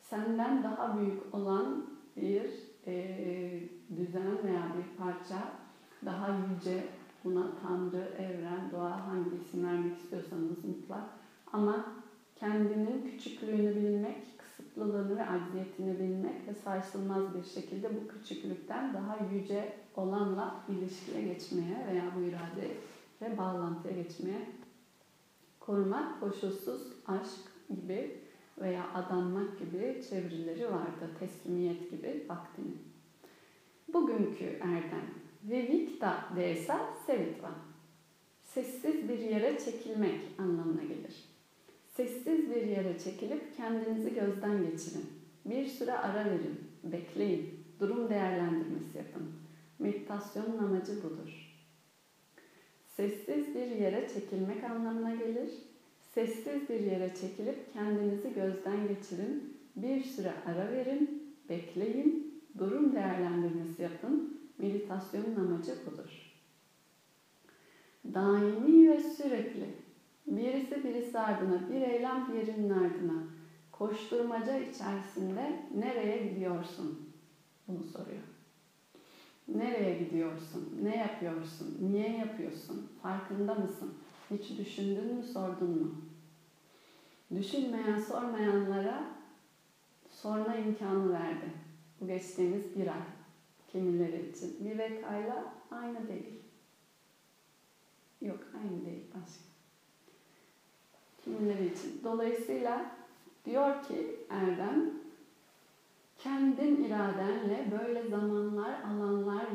senden 0.00 0.62
daha 0.62 0.98
büyük 0.98 1.34
olan 1.34 1.86
bir 2.16 2.50
e, 2.86 3.68
düzen 3.96 4.44
veya 4.44 4.72
bir 4.76 5.04
parça 5.04 5.36
daha 6.04 6.28
yüce 6.28 6.84
buna 7.26 7.46
Tanrı, 7.62 8.08
evren, 8.18 8.70
doğa 8.72 9.06
hangi 9.06 9.36
isim 9.36 9.66
vermek 9.66 9.96
istiyorsanız 9.96 10.64
mutlak 10.64 11.04
ama 11.52 11.84
kendinin 12.36 13.10
küçüklüğünü 13.10 13.76
bilmek, 13.76 14.38
kısıtlılığını 14.38 15.16
ve 15.16 15.26
acziyetini 15.26 15.98
bilmek 15.98 16.48
ve 16.48 16.54
sarsılmaz 16.54 17.34
bir 17.34 17.44
şekilde 17.44 17.90
bu 17.96 18.08
küçüklükten 18.08 18.94
daha 18.94 19.16
yüce 19.34 19.72
olanla 19.96 20.54
ilişkiye 20.68 21.22
geçmeye 21.22 21.86
veya 21.90 22.04
bu 22.16 22.20
irade 22.20 22.70
ve 23.22 23.38
bağlantıya 23.38 24.02
geçmeye 24.02 24.48
korumak, 25.60 26.20
koşulsuz 26.20 26.92
aşk 27.06 27.40
gibi 27.68 28.20
veya 28.60 28.82
adanmak 28.94 29.58
gibi 29.58 30.02
çevirileri 30.10 30.72
vardı. 30.72 31.10
Teslimiyet 31.18 31.90
gibi 31.90 32.26
vaktinin. 32.28 32.78
Bugünkü 33.92 34.44
erdem 34.44 35.25
Vivikta 35.50 36.28
desa 36.36 36.80
sevitva. 37.06 37.50
Sessiz 38.42 39.08
bir 39.08 39.18
yere 39.18 39.58
çekilmek 39.58 40.20
anlamına 40.38 40.82
gelir. 40.82 41.24
Sessiz 41.96 42.50
bir 42.50 42.62
yere 42.62 42.98
çekilip 42.98 43.56
kendinizi 43.56 44.14
gözden 44.14 44.70
geçirin. 44.70 45.06
Bir 45.44 45.66
süre 45.66 45.92
ara 45.92 46.24
verin, 46.24 46.60
bekleyin, 46.84 47.64
durum 47.80 48.10
değerlendirmesi 48.10 48.98
yapın. 48.98 49.32
Meditasyonun 49.78 50.58
amacı 50.58 51.02
budur. 51.02 51.56
Sessiz 52.96 53.54
bir 53.54 53.66
yere 53.66 54.08
çekilmek 54.14 54.64
anlamına 54.64 55.14
gelir 55.14 55.50
Sessiz 56.16 56.68
bir 56.68 56.80
yere 56.80 57.14
çekilip 57.20 57.72
kendinizi 57.72 58.34
gözden 58.34 58.88
geçirin. 58.88 59.56
Bir 59.76 60.02
süre 60.02 60.32
ara 60.46 60.72
verin, 60.72 61.34
bekleyin, 61.48 62.42
durum 62.58 62.92
değerlendirmesi 62.92 63.82
yapın. 63.82 64.40
Meditasyonun 64.58 65.36
amacı 65.36 65.74
budur. 65.86 66.32
Daimi 68.14 68.90
ve 68.90 69.00
sürekli 69.00 69.66
birisi 70.26 70.84
birisi 70.84 71.18
ardına, 71.18 71.68
bir 71.68 71.80
eylem 71.80 72.26
diğerinin 72.32 72.70
ardına 72.70 73.22
koşturmaca 73.72 74.58
içerisinde 74.58 75.60
nereye 75.74 76.28
gidiyorsun? 76.28 77.12
Bunu 77.68 77.84
soruyor. 77.84 78.22
Nereye 79.48 79.98
gidiyorsun? 80.04 80.78
Ne 80.82 80.96
yapıyorsun? 80.96 81.78
Niye 81.80 82.16
yapıyorsun? 82.16 82.90
Farkında 83.02 83.54
mısın? 83.54 83.94
Hiç 84.30 84.58
düşündün 84.58 85.14
mü, 85.16 85.22
sordun 85.22 85.70
mu? 85.70 85.94
Düşünmeyen, 87.34 87.98
sormayanlara 87.98 89.04
sorma 90.08 90.54
imkanı 90.54 91.12
verdi. 91.12 91.52
Bu 92.00 92.06
geçtiğimiz 92.06 92.76
bir 92.76 92.86
ay 92.86 93.15
kimileri 93.68 94.30
için. 94.30 94.64
Bir 94.64 94.78
vekayla 94.78 95.44
aynı 95.70 96.08
değil. 96.08 96.40
Yok 98.20 98.40
aynı 98.60 98.86
değil 98.86 99.04
başka. 99.14 99.42
Kimileri 101.24 101.66
için. 101.66 102.00
Dolayısıyla 102.04 102.86
diyor 103.44 103.82
ki 103.82 104.16
Erdem, 104.30 104.90
kendin 106.18 106.84
iradenle 106.84 107.78
böyle 107.80 108.08
zamanlar, 108.08 108.82
alanlar 108.82 109.46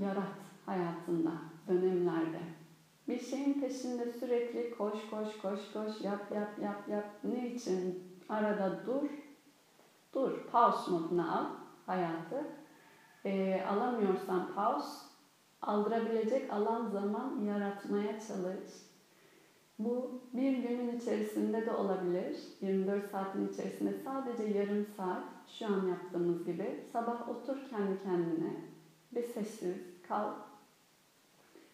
yarat 0.00 0.38
hayatında, 0.66 1.32
dönemlerde. 1.68 2.40
Bir 3.08 3.18
şeyin 3.20 3.60
peşinde 3.60 4.12
sürekli 4.12 4.78
koş 4.78 5.10
koş 5.10 5.38
koş 5.38 5.60
koş 5.72 6.00
yap 6.00 6.32
yap 6.34 6.58
yap 6.62 6.88
yap. 6.88 7.04
Ne 7.24 7.48
için? 7.48 8.04
Arada 8.28 8.82
dur. 8.86 9.08
Dur. 10.14 10.46
Pause 10.52 10.90
moduna 10.90 11.38
al 11.38 11.46
hayatı. 11.86 12.59
E, 13.24 13.62
alamıyorsan 13.70 14.54
pause. 14.54 14.88
Aldırabilecek 15.62 16.52
alan 16.52 16.90
zaman 16.90 17.40
yaratmaya 17.44 18.20
çalış. 18.20 18.70
Bu 19.78 20.20
bir 20.32 20.58
günün 20.58 20.98
içerisinde 20.98 21.66
de 21.66 21.72
olabilir. 21.72 22.36
24 22.60 23.10
saatin 23.10 23.48
içerisinde 23.48 23.94
sadece 24.04 24.58
yarım 24.58 24.86
saat 24.96 25.22
şu 25.58 25.66
an 25.66 25.86
yaptığımız 25.86 26.44
gibi 26.44 26.84
sabah 26.92 27.28
otur 27.28 27.56
kendi 27.70 28.02
kendine 28.02 28.56
bir 29.12 29.22
sessiz 29.22 29.76
kal 30.08 30.32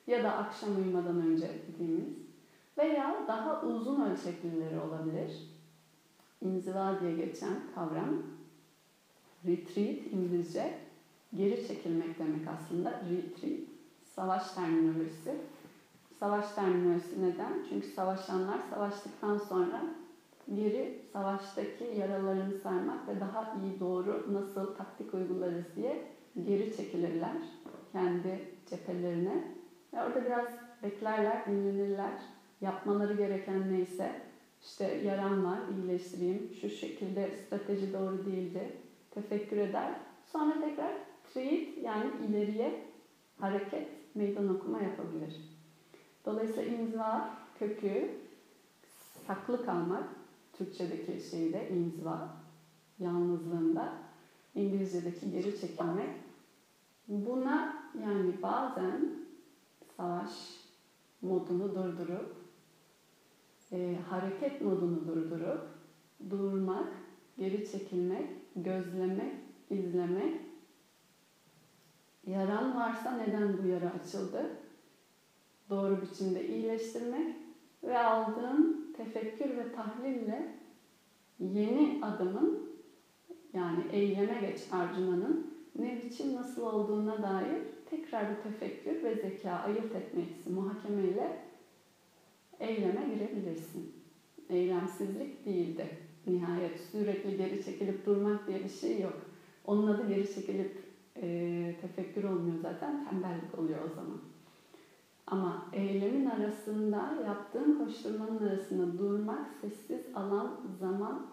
ya 0.07 0.25
da 0.25 0.33
akşam 0.33 0.76
uyumadan 0.76 1.21
önce 1.21 1.50
dediğimiz 1.69 2.09
veya 2.79 3.25
daha 3.29 3.62
uzun 3.62 4.00
ölçeklileri 4.00 4.81
olabilir. 4.81 5.33
İnziva 6.43 7.00
diye 7.00 7.17
geçen 7.17 7.55
kavram 7.75 8.23
retreat 9.47 10.07
İngilizce 10.12 10.86
geri 11.35 11.68
çekilmek 11.68 12.18
demek 12.18 12.49
aslında 12.49 12.90
retreat 12.90 13.61
savaş 14.04 14.52
terminolojisi. 14.52 15.35
Savaş 16.18 16.52
terminolojisi 16.52 17.23
neden? 17.23 17.52
Çünkü 17.68 17.87
savaşanlar 17.87 18.59
savaştıktan 18.71 19.38
sonra 19.38 19.83
geri 20.54 21.00
savaştaki 21.12 21.85
yaralarını 21.99 22.52
sarmak 22.52 23.09
ve 23.09 23.21
daha 23.21 23.56
iyi 23.62 23.80
doğru 23.80 24.26
nasıl 24.33 24.75
taktik 24.75 25.14
uygularız 25.14 25.64
diye 25.76 26.02
geri 26.47 26.76
çekilirler 26.76 27.37
kendi 27.92 28.40
cephelerine 28.71 29.45
ve 29.92 30.02
orada 30.02 30.25
biraz 30.25 30.47
beklerler, 30.83 31.47
dinlenirler. 31.47 32.12
Yapmaları 32.61 33.14
gereken 33.14 33.73
neyse 33.73 34.12
işte 34.62 34.85
yaram 35.04 35.45
var, 35.45 35.59
iyileştireyim, 35.76 36.50
şu 36.61 36.68
şekilde 36.68 37.30
strateji 37.37 37.92
doğru 37.92 38.26
değildi, 38.26 38.73
tefekkür 39.11 39.56
eder. 39.56 39.92
Sonra 40.33 40.61
tekrar 40.61 40.92
treat 41.37 41.78
yani 41.83 42.11
ileriye 42.28 42.85
hareket, 43.40 43.88
meydan 44.14 44.57
okuma 44.57 44.81
yapabilir. 44.81 45.35
Dolayısıyla 46.25 46.75
inziva 46.75 47.31
kökü 47.59 48.11
saklı 49.26 49.66
kalmak, 49.66 50.05
Türkçedeki 50.52 51.31
şeyde 51.31 51.69
inziva, 51.71 52.28
yalnızlığında, 52.99 53.93
İngilizce'deki 54.55 55.31
geri 55.31 55.61
çekilmek. 55.61 56.11
Buna 57.09 57.75
yani 58.02 58.43
bazen 58.43 59.11
savaş 59.97 60.61
modunu 61.23 61.75
durdurup, 61.75 62.37
e, 63.73 63.97
hareket 64.09 64.61
modunu 64.61 65.07
durdurup, 65.07 65.61
durmak, 66.31 66.93
geri 67.38 67.71
çekilmek, 67.71 68.31
gözlemek, 68.57 69.35
izlemek. 69.71 70.46
Yaran 72.26 72.76
varsa 72.76 73.16
neden 73.16 73.59
bu 73.59 73.66
yara 73.66 73.92
açıldı? 74.00 74.50
Doğru 75.71 76.02
biçimde 76.02 76.49
iyileştirmek 76.49 77.35
ve 77.85 77.99
aldığın 77.99 78.92
tefekkür 78.97 79.56
ve 79.56 79.73
tahlille 79.73 80.54
yeni 81.38 82.04
adımın 82.04 82.71
yani 83.52 83.85
eyleme 83.92 84.40
geç 84.40 84.61
Arjuna'nın 84.73 85.54
ne 85.78 86.02
biçim 86.04 86.35
nasıl 86.35 86.62
olduğuna 86.62 87.23
dair 87.23 87.62
tekrar 87.90 88.30
bir 88.30 88.42
tefekkür 88.42 89.02
ve 89.02 89.14
zeka 89.14 89.50
ayırt 89.50 89.95
etmesi 89.95 90.50
muhakemeyle 90.50 91.37
eyleme 92.61 93.14
girebilirsin. 93.14 93.92
Eylemsizlik 94.49 95.47
değildi. 95.47 95.87
Nihayet 96.26 96.80
sürekli 96.80 97.37
geri 97.37 97.64
çekilip 97.64 98.06
durmak 98.06 98.47
diye 98.47 98.64
bir 98.64 98.68
şey 98.68 99.00
yok. 99.00 99.26
Onun 99.64 99.87
adı 99.87 100.09
geri 100.09 100.35
çekilip 100.35 100.86
e, 101.23 101.76
tefekkür 101.80 102.25
olmuyor 102.25 102.56
zaten, 102.62 103.04
tembellik 103.04 103.58
oluyor 103.58 103.80
o 103.90 103.94
zaman. 103.94 104.20
Ama 105.26 105.64
eylemin 105.73 106.26
arasında, 106.26 107.23
yaptığın 107.26 107.78
koşturmanın 107.78 108.49
arasında 108.49 108.99
durmak, 108.99 109.49
sessiz 109.61 110.00
alan, 110.14 110.54
zaman 110.80 111.26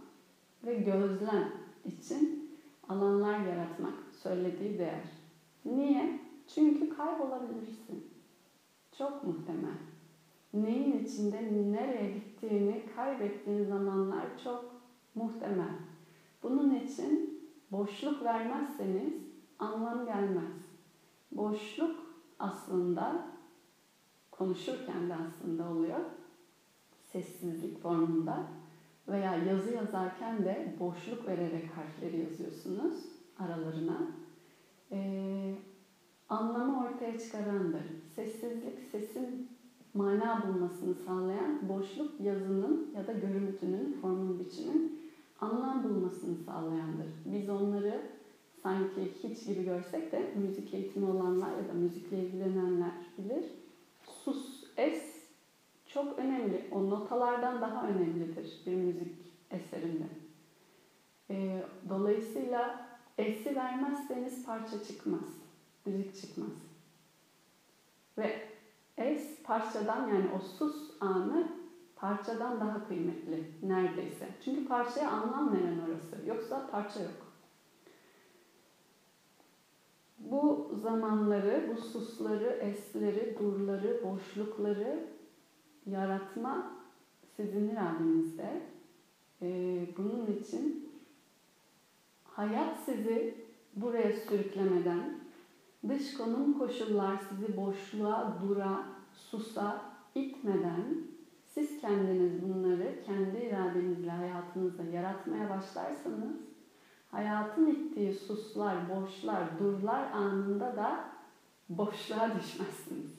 ve 0.65 0.73
gözlem 0.73 1.51
için 1.85 2.49
alanlar 2.89 3.39
yaratmak 3.39 3.93
söylediği 4.11 4.79
değer. 4.79 5.09
Niye? 5.65 6.19
Çünkü 6.47 6.89
kaybolabilirsin. 6.89 8.07
Çok 8.97 9.23
muhtemel. 9.23 9.77
Neyin 10.53 11.03
içinde 11.03 11.41
nereye 11.71 12.11
gittiğini 12.11 12.85
kaybettiğin 12.95 13.63
zamanlar 13.63 14.37
çok 14.43 14.65
muhtemel. 15.15 15.73
Bunun 16.43 16.75
için 16.75 17.39
boşluk 17.71 18.23
vermezseniz 18.23 19.32
anlam 19.63 20.05
gelmez. 20.05 20.53
Boşluk 21.31 21.95
aslında 22.39 23.25
konuşurken 24.31 25.09
de 25.09 25.15
aslında 25.15 25.69
oluyor. 25.69 25.99
Sessizlik 27.11 27.81
formunda 27.81 28.47
veya 29.07 29.35
yazı 29.35 29.73
yazarken 29.73 30.45
de 30.45 30.75
boşluk 30.79 31.27
vererek 31.27 31.69
harfleri 31.77 32.19
yazıyorsunuz 32.19 32.93
aralarına. 33.39 33.97
Ee, 34.91 35.55
anlamı 36.29 36.85
ortaya 36.85 37.19
çıkarandır. 37.19 37.83
Sessizlik 38.15 38.79
sesin 38.91 39.49
mana 39.93 40.43
bulmasını 40.47 40.95
sağlayan, 40.95 41.69
boşluk 41.69 42.19
yazının 42.19 42.91
ya 42.95 43.07
da 43.07 43.13
görüntünün, 43.13 43.97
formun 44.01 44.39
biçimin 44.39 45.03
anlam 45.41 45.83
bulmasını 45.83 46.35
sağlayandır. 46.35 47.07
Biz 47.25 47.49
onları 47.49 48.01
sanki 48.63 49.11
hiç 49.23 49.45
gibi 49.45 49.63
görsek 49.63 50.11
de 50.11 50.33
müzik 50.35 50.73
eğitimi 50.73 51.05
olanlar 51.05 51.49
ya 51.49 51.67
da 51.69 51.73
müzikle 51.73 52.17
ilgilenenler 52.17 52.91
bilir. 53.17 53.45
Sus, 54.03 54.63
es 54.77 55.23
çok 55.87 56.19
önemli. 56.19 56.67
O 56.71 56.89
notalardan 56.89 57.61
daha 57.61 57.87
önemlidir 57.87 58.61
bir 58.65 58.75
müzik 58.75 59.15
eserinde. 59.51 60.03
E, 61.29 61.63
dolayısıyla 61.89 62.85
es'i 63.17 63.55
vermezseniz 63.55 64.45
parça 64.45 64.83
çıkmaz, 64.83 65.29
müzik 65.85 66.15
çıkmaz. 66.15 66.53
Ve 68.17 68.41
es 68.97 69.43
parçadan 69.43 70.07
yani 70.07 70.25
o 70.37 70.39
sus 70.39 70.91
anı 70.99 71.47
parçadan 71.95 72.59
daha 72.59 72.87
kıymetli 72.87 73.43
neredeyse. 73.63 74.27
Çünkü 74.45 74.67
parçaya 74.67 75.11
anlam 75.11 75.53
veren 75.53 75.79
orası. 75.87 76.27
Yoksa 76.27 76.67
parça 76.71 76.99
yok. 76.99 77.22
Bu 80.31 80.71
zamanları, 80.81 81.69
bu 81.71 81.81
susları, 81.81 82.59
esleri, 82.61 83.37
durları, 83.39 84.01
boşlukları 84.03 84.99
yaratma 85.85 86.71
sizin 87.35 87.69
iradenizde. 87.69 88.61
Ee, 89.41 89.87
bunun 89.97 90.39
için 90.39 90.89
hayat 92.23 92.79
sizi 92.85 93.35
buraya 93.75 94.13
sürüklemeden, 94.13 95.19
dış 95.89 96.13
konum 96.13 96.59
koşullar 96.59 97.17
sizi 97.29 97.57
boşluğa, 97.57 98.37
dura, 98.41 98.83
susa 99.13 99.81
itmeden 100.15 100.83
siz 101.45 101.81
kendiniz 101.81 102.41
bunları 102.41 103.03
kendi 103.05 103.37
iradenizle 103.37 104.11
hayatınızda 104.11 104.83
yaratmaya 104.83 105.49
başlarsanız 105.49 106.35
hayatın 107.13 107.67
ittiği 107.67 108.13
suslar, 108.13 108.89
boşlar, 108.89 109.59
durlar 109.59 110.11
anında 110.11 110.75
da 110.75 111.09
boşluğa 111.69 112.39
düşmezsiniz. 112.39 113.11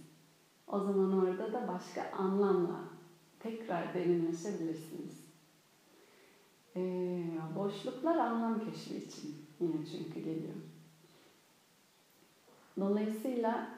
O 0.67 0.81
zaman 0.81 1.23
orada 1.23 1.53
da 1.53 1.69
başka 1.69 2.11
anlamla 2.19 2.81
tekrar 3.41 3.95
derinleşebilirsiniz. 3.95 5.25
Ee, 6.77 7.25
boşluklar 7.57 8.17
anlam 8.17 8.61
keşfi 8.65 8.97
için 8.97 9.37
yine 9.61 9.87
çünkü 9.93 10.21
geliyor. 10.21 10.55
Dolayısıyla 12.81 13.69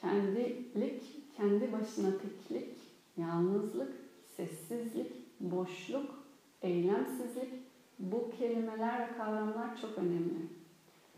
kendilik, 0.00 1.02
kendi 1.36 1.72
başına 1.72 2.10
teklik, 2.18 2.78
yalnızlık, 3.16 3.92
sessizlik, 4.36 5.12
boşluk, 5.40 6.24
eylemsizlik 6.62 7.71
bu 8.02 8.30
kelimeler 8.38 9.00
ve 9.00 9.16
kavramlar 9.16 9.80
çok 9.80 9.98
önemli. 9.98 10.48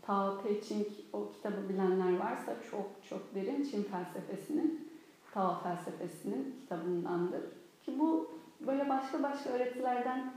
Tao 0.01 0.43
Te 0.43 0.61
Ching 0.61 0.87
o 1.13 1.31
kitabı 1.31 1.69
bilenler 1.69 2.19
varsa 2.19 2.55
çok 2.71 2.87
çok 3.09 3.35
derin 3.35 3.63
Çin 3.63 3.83
felsefesinin, 3.83 4.89
Tao 5.33 5.63
felsefesinin 5.63 6.55
kitabındandır. 6.59 7.41
Ki 7.85 7.99
bu 7.99 8.31
böyle 8.67 8.89
başka 8.89 9.23
başka 9.23 9.49
öğretilerden 9.49 10.33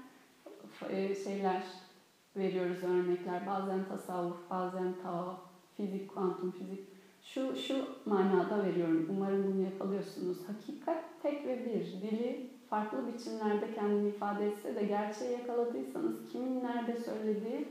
e, 0.88 1.14
şeyler 1.14 1.62
veriyoruz 2.36 2.82
örnekler. 2.82 3.46
Bazen 3.46 3.84
tasavvuf, 3.88 4.50
bazen 4.50 4.94
Tao, 5.02 5.36
fizik, 5.76 6.14
kuantum 6.14 6.50
fizik. 6.50 6.88
Şu, 7.22 7.56
şu 7.56 7.84
manada 8.06 8.64
veriyorum. 8.64 9.06
Umarım 9.10 9.52
bunu 9.52 9.64
yapalıyorsunuz. 9.64 10.48
Hakikat 10.48 11.04
tek 11.22 11.46
ve 11.46 11.64
bir. 11.64 12.02
Dili 12.02 12.50
farklı 12.70 12.98
biçimlerde 13.12 13.74
kendini 13.74 14.08
ifade 14.08 14.46
etse 14.46 14.74
de 14.74 14.84
gerçeği 14.84 15.32
yakaladıysanız 15.32 16.16
kimin 16.32 16.64
nerede 16.64 16.96
söylediği 16.96 17.68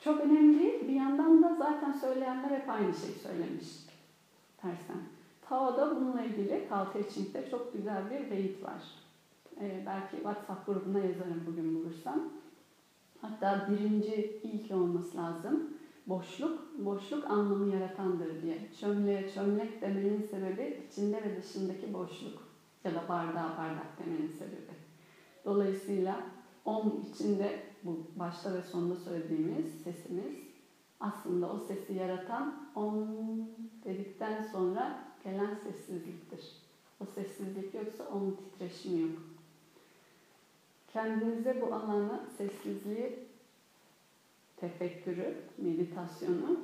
çok 0.00 0.20
önemli. 0.20 0.88
Bir 0.88 0.94
yandan 0.94 1.42
da 1.42 1.54
zaten 1.58 1.92
söyleyenler 1.92 2.50
hep 2.50 2.68
aynı 2.68 2.94
şeyi 2.94 3.14
söylemiş. 3.14 3.66
Tersen. 4.56 5.02
Tao'da 5.48 5.96
bununla 5.96 6.22
ilgili 6.22 6.68
Tao 6.68 6.92
Te 6.92 7.08
Ching'de 7.08 7.50
çok 7.50 7.72
güzel 7.72 8.10
bir 8.10 8.30
beyit 8.30 8.64
var. 8.64 8.82
Ee, 9.60 9.82
belki 9.86 10.16
WhatsApp 10.16 10.66
grubuna 10.66 10.98
yazarım 10.98 11.44
bugün 11.46 11.74
bulursam. 11.74 12.20
Hatta 13.20 13.66
birinci 13.70 14.40
ilk 14.42 14.70
olması 14.70 15.16
lazım. 15.16 15.70
Boşluk, 16.06 16.78
boşluk 16.78 17.30
anlamı 17.30 17.74
yaratandır 17.74 18.42
diye. 18.42 18.58
Çömleğe 18.80 19.30
çömlek 19.30 19.82
demenin 19.82 20.22
sebebi 20.30 20.80
içinde 20.90 21.16
ve 21.16 21.42
dışındaki 21.42 21.94
boşluk 21.94 22.49
ya 22.84 22.94
da 22.94 23.08
bardağa 23.08 23.56
bardak 23.58 23.98
demenin 23.98 24.32
sebebi. 24.38 24.74
Dolayısıyla 25.44 26.20
om 26.64 26.92
içinde 27.10 27.62
bu 27.82 27.98
başta 28.16 28.54
ve 28.54 28.62
sonunda 28.62 28.96
söylediğimiz 28.96 29.82
sesimiz 29.84 30.34
aslında 31.00 31.52
o 31.52 31.58
sesi 31.58 31.94
yaratan 31.94 32.70
om 32.74 33.08
dedikten 33.84 34.42
sonra 34.42 34.98
gelen 35.24 35.54
sessizliktir. 35.54 36.52
O 37.00 37.04
sessizlik 37.04 37.74
yoksa 37.74 38.08
om 38.08 38.36
titreşimi 38.36 39.00
yok. 39.00 39.18
Kendinize 40.92 41.60
bu 41.60 41.74
alanı, 41.74 42.20
sessizliği, 42.36 43.18
tefekkürü, 44.56 45.36
meditasyonu 45.58 46.60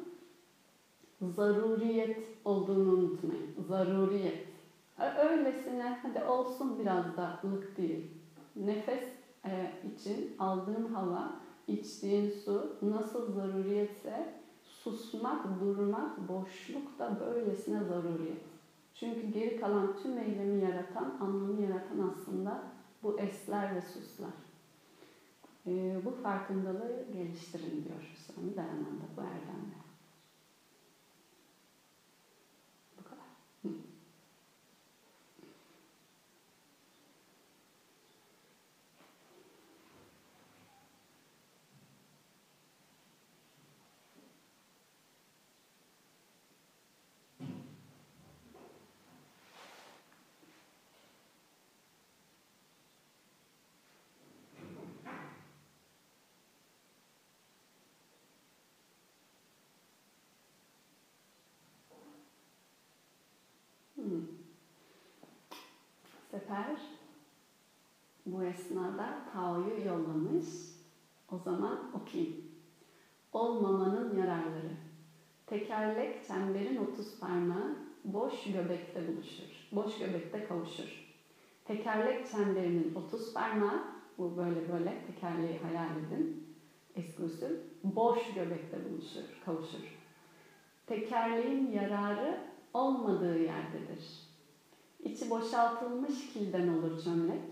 zaruriyet 1.23 2.19
olduğunu 2.45 2.93
unutmayın. 2.93 3.55
Zaruriyet. 3.69 4.56
Öylesine 4.99 5.99
hadi 6.03 6.25
olsun 6.25 6.79
biraz 6.79 7.17
da 7.17 7.41
ılık 7.45 7.77
değil. 7.77 8.11
Nefes 8.57 9.05
e, 9.45 9.73
için 9.95 10.37
aldığın 10.39 10.95
hava, 10.95 11.33
içtiğin 11.67 12.31
su 12.31 12.77
nasıl 12.83 13.33
zaruriyetse 13.33 14.35
susmak, 14.63 15.61
durmak, 15.61 16.29
boşluk 16.29 16.99
da 16.99 17.21
böylesine 17.21 17.85
zaruriyet. 17.85 18.43
Çünkü 18.95 19.27
geri 19.27 19.61
kalan 19.61 19.97
tüm 20.03 20.19
eylemi 20.19 20.65
yaratan, 20.65 21.17
anlamı 21.21 21.63
yaratan 21.63 22.13
aslında 22.13 22.63
bu 23.03 23.21
esler 23.21 23.75
ve 23.75 23.81
suslar. 23.81 24.35
E, 25.67 26.01
bu 26.05 26.11
farkındalığı 26.11 27.05
geliştirin 27.13 27.85
diyor 27.85 28.17
Swami 28.27 28.57
Dayananda 28.57 29.05
bu 29.17 29.21
erdemle. 29.21 29.86
Sefer 66.37 66.77
bu 68.27 68.45
esnada 68.45 69.19
Tao'yu 69.33 69.87
yollamış. 69.87 70.47
O 71.33 71.39
zaman 71.39 71.79
okuyayım. 71.95 72.37
Olmamanın 73.33 74.19
yararları. 74.19 74.77
Tekerlek 75.47 76.27
çemberin 76.27 76.77
otuz 76.77 77.21
parmağı 77.21 77.77
boş 78.05 78.45
göbekte 78.45 79.09
buluşur. 79.09 79.69
Boş 79.73 79.99
göbekte 79.99 80.45
kavuşur. 80.45 81.15
Tekerlek 81.65 82.31
çemberinin 82.31 82.95
otuz 82.95 83.35
parmağı, 83.35 83.85
bu 84.19 84.37
böyle 84.37 84.73
böyle 84.73 85.03
tekerleği 85.07 85.59
hayal 85.59 85.97
edin. 85.97 86.57
Eksklusif. 86.95 87.61
Boş 87.85 88.35
göbekte 88.35 88.91
buluşur, 88.91 89.41
kavuşur. 89.45 89.99
Tekerleğin 90.87 91.73
yararı 91.73 92.41
olmadığı 92.75 93.39
yerdedir. 93.39 94.26
İçi 95.07 95.31
boşaltılmış 95.31 96.33
kilden 96.33 96.69
olur 96.69 97.03
çömlek. 97.05 97.43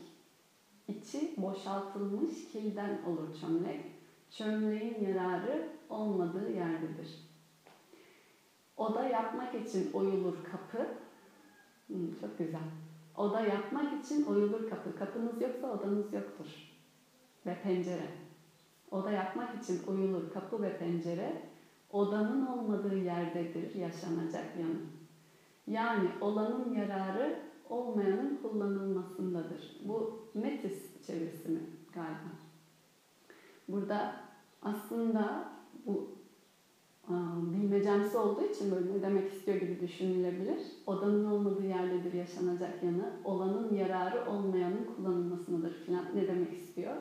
İçi 0.88 1.34
boşaltılmış 1.36 2.48
kilden 2.52 3.02
olur 3.06 3.40
çömlek. 3.40 3.80
Çömleğin 4.30 5.06
yararı 5.06 5.68
olmadığı 5.88 6.52
yerdedir. 6.52 7.18
Oda 8.76 9.04
yapmak 9.04 9.54
için 9.54 9.92
oyulur 9.92 10.36
kapı. 10.44 10.86
Hmm, 11.86 12.14
çok 12.20 12.38
güzel. 12.38 12.60
Oda 13.16 13.40
yapmak 13.40 14.04
için 14.04 14.26
oyulur 14.26 14.70
kapı. 14.70 14.96
Kapınız 14.96 15.40
yoksa 15.40 15.72
odanız 15.72 16.12
yoktur. 16.12 16.46
Ve 17.46 17.58
pencere. 17.62 18.08
Oda 18.90 19.10
yapmak 19.10 19.62
için 19.62 19.82
oyulur 19.86 20.32
kapı 20.32 20.62
ve 20.62 20.78
pencere. 20.78 21.42
Odanın 21.90 22.46
olmadığı 22.46 22.98
yerdedir 22.98 23.74
yaşanacak 23.74 24.56
yanı. 24.60 25.03
Yani 25.66 26.08
olanın 26.20 26.74
yararı 26.74 27.40
olmayanın 27.68 28.38
kullanılmasındadır. 28.42 29.80
Bu 29.88 30.24
Metis 30.34 31.06
çevirisi 31.06 31.48
mi 31.48 31.60
galiba? 31.94 32.30
Burada 33.68 34.12
aslında 34.62 35.52
bu 35.86 36.14
bilmecemsi 37.54 38.18
olduğu 38.18 38.42
için 38.42 38.70
böyle 38.72 38.98
ne 38.98 39.02
demek 39.02 39.32
istiyor 39.32 39.60
gibi 39.60 39.80
düşünülebilir. 39.80 40.60
Odanın 40.86 41.24
olmadığı 41.24 41.66
yerdedir 41.66 42.12
yaşanacak 42.12 42.82
yanı, 42.82 43.12
olanın 43.24 43.74
yararı 43.74 44.30
olmayanın 44.30 44.86
kullanılmasındadır 44.96 45.72
filan 45.72 46.04
ne 46.14 46.28
demek 46.28 46.52
istiyor. 46.52 46.94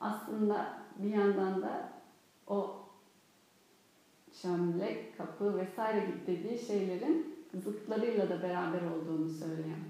Aslında 0.00 0.78
bir 0.98 1.14
yandan 1.14 1.62
da 1.62 1.92
o 2.46 2.76
çömlek, 4.42 5.18
kapı 5.18 5.56
vesaire 5.56 6.06
dediği 6.26 6.58
şeylerin 6.58 7.39
zıtlarıyla 7.54 8.28
da 8.30 8.42
beraber 8.42 8.82
olduğunu 8.82 9.28
söyleyen. 9.28 9.80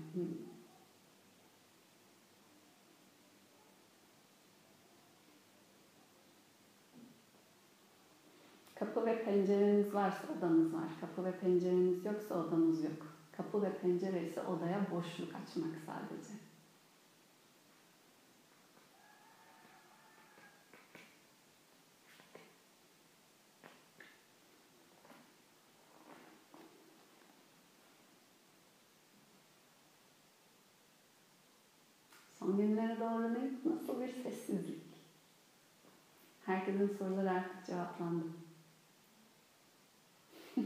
Kapı 8.75 9.07
ve 9.07 9.25
pencereniz 9.25 9.95
varsa 9.95 10.27
odanız 10.39 10.75
var. 10.75 10.89
Kapı 11.01 11.25
ve 11.25 11.33
pencereniz 11.33 12.05
yoksa 12.05 12.35
odanız 12.35 12.85
yok. 12.85 13.07
Kapı 13.37 13.63
ve 13.63 13.73
pencere 13.73 14.23
ise 14.23 14.43
odaya 14.43 14.87
boşluk 14.91 15.29
açmak 15.29 15.75
sadece. 15.87 16.50
Ne, 33.01 33.51
nasıl 33.65 34.01
bir 34.01 34.23
sessizlik. 34.23 34.83
Herkesin 36.47 36.89
soruları 36.99 37.31
artık 37.31 37.67
cevaplandı. 37.67 38.25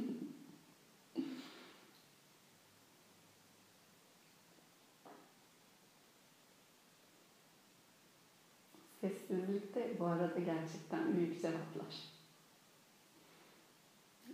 Sessizlik 9.01 9.75
de 9.75 9.97
bu 9.99 10.07
arada 10.07 10.41
gerçekten 10.41 11.17
büyük 11.17 11.43
cevaplar. 11.43 11.95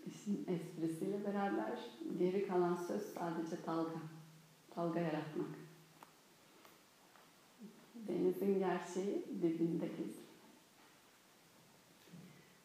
İşin 0.07 0.47
esprisiyle 0.49 1.25
beraber 1.25 1.79
geri 2.19 2.49
kalan 2.49 2.77
söz 2.77 3.03
sadece 3.03 3.67
dalga. 3.67 4.01
Dalga 4.77 5.01
yaratmak. 5.01 5.70
Denizin 8.09 8.59
gerçeği 8.59 9.25
dibinde 9.43 9.87
gizli. 9.87 10.31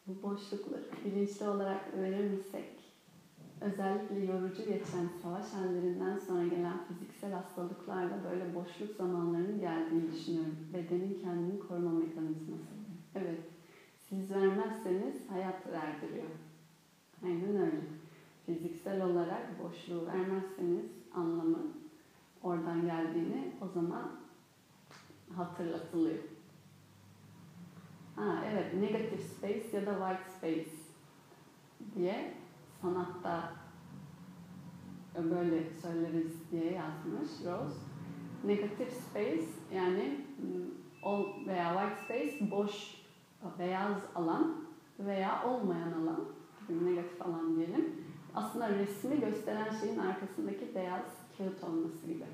Bu 0.06 0.22
boşlukları 0.22 0.84
bilinçli 1.04 1.48
olarak 1.48 1.94
öğrenirsek, 1.94 2.68
özellikle 3.60 4.24
yorucu 4.24 4.64
geçen 4.64 5.08
savaş 5.22 5.52
hallerinden 5.52 6.18
sonra 6.18 6.46
gelen 6.46 6.78
fiziksel 6.88 7.32
hastalıklarla 7.32 8.24
böyle 8.30 8.54
boşluk 8.54 8.96
zamanlarının 8.96 9.60
geldiğini 9.60 10.12
düşünüyorum. 10.12 10.56
Bedenin 10.74 11.18
kendini 11.22 11.58
koruma 11.58 11.90
mekanizması. 11.90 12.70
Evet, 13.14 13.40
siz 13.98 14.30
vermezseniz 14.30 15.30
hayat 15.30 15.66
verdiriyor. 15.66 16.28
Aynen 17.24 17.56
öyle. 17.56 17.80
Fiziksel 18.46 19.04
olarak 19.04 19.64
boşluğu 19.64 20.06
vermezseniz 20.06 20.86
anlamı 21.14 21.58
oradan 22.42 22.86
geldiğini 22.86 23.52
o 23.60 23.68
zaman 23.68 24.25
hatırlatılıyor. 25.36 26.18
Ha, 28.16 28.44
evet, 28.52 28.74
negative 28.74 29.22
space 29.22 29.76
ya 29.76 29.86
da 29.86 29.92
white 29.92 30.30
space 30.38 30.76
diye 31.94 32.34
sanatta 32.82 33.52
böyle 35.16 35.70
söyleriz 35.82 36.50
diye 36.50 36.72
yazmış 36.72 37.30
Rose. 37.44 37.76
Negative 38.44 38.90
space 38.90 39.46
yani 39.74 40.20
ol 41.02 41.24
veya 41.46 41.74
white 41.74 42.04
space 42.04 42.50
boş 42.50 43.04
beyaz 43.58 43.96
alan 44.14 44.56
veya 44.98 45.44
olmayan 45.46 45.92
alan 45.92 46.24
negatif 46.68 47.22
alan 47.22 47.56
diyelim. 47.56 47.94
Aslında 48.34 48.68
resmi 48.68 49.20
gösteren 49.20 49.70
şeyin 49.80 49.98
arkasındaki 49.98 50.74
beyaz 50.74 51.02
kağıt 51.38 51.64
olması 51.64 52.06
gibi. 52.06 52.24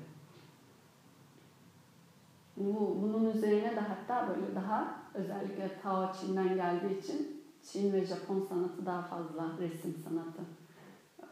Bu, 2.57 3.01
bunun 3.01 3.25
üzerine 3.25 3.75
de 3.75 3.79
hatta 3.79 4.27
böyle 4.29 4.55
daha 4.55 5.03
özellikle 5.13 5.79
Tao 5.83 6.13
Çin'den 6.13 6.55
geldiği 6.55 6.99
için 6.99 7.43
Çin 7.61 7.93
ve 7.93 8.05
Japon 8.05 8.39
sanatı 8.49 8.85
daha 8.85 9.01
fazla 9.01 9.57
resim 9.59 9.95
sanatı. 10.03 10.41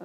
Ee, 0.00 0.04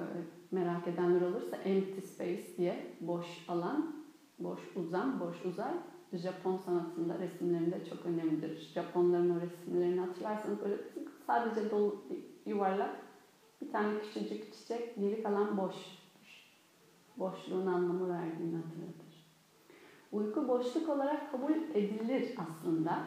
merak 0.50 0.88
edenler 0.88 1.20
olursa 1.20 1.56
empty 1.56 2.00
space 2.00 2.56
diye 2.56 2.86
boş 3.00 3.44
alan, 3.48 3.96
boş 4.38 4.60
uzam, 4.76 5.20
boş 5.20 5.44
uzay 5.44 5.72
Japon 6.12 6.56
sanatında 6.56 7.18
resimlerinde 7.18 7.84
çok 7.84 8.06
önemlidir. 8.06 8.70
Japonların 8.74 9.30
o 9.30 9.40
resimlerini 9.40 10.00
hatırlarsanız 10.00 10.60
böyle 10.60 10.76
sadece 11.26 11.70
dolu 11.70 11.96
yuvarlak 12.46 12.90
Bir 13.62 13.72
tane 13.72 14.00
küçücük 14.00 14.52
çiçek, 14.52 14.96
geri 14.96 15.22
kalan 15.22 15.56
boş. 15.56 15.76
Boşluğun 17.16 17.66
anlamı 17.66 18.08
verdiğini 18.08 18.56
hatırlatır. 18.56 19.07
Uyku 20.12 20.48
boşluk 20.48 20.88
olarak 20.88 21.32
kabul 21.32 21.52
edilir 21.74 22.34
aslında. 22.38 22.98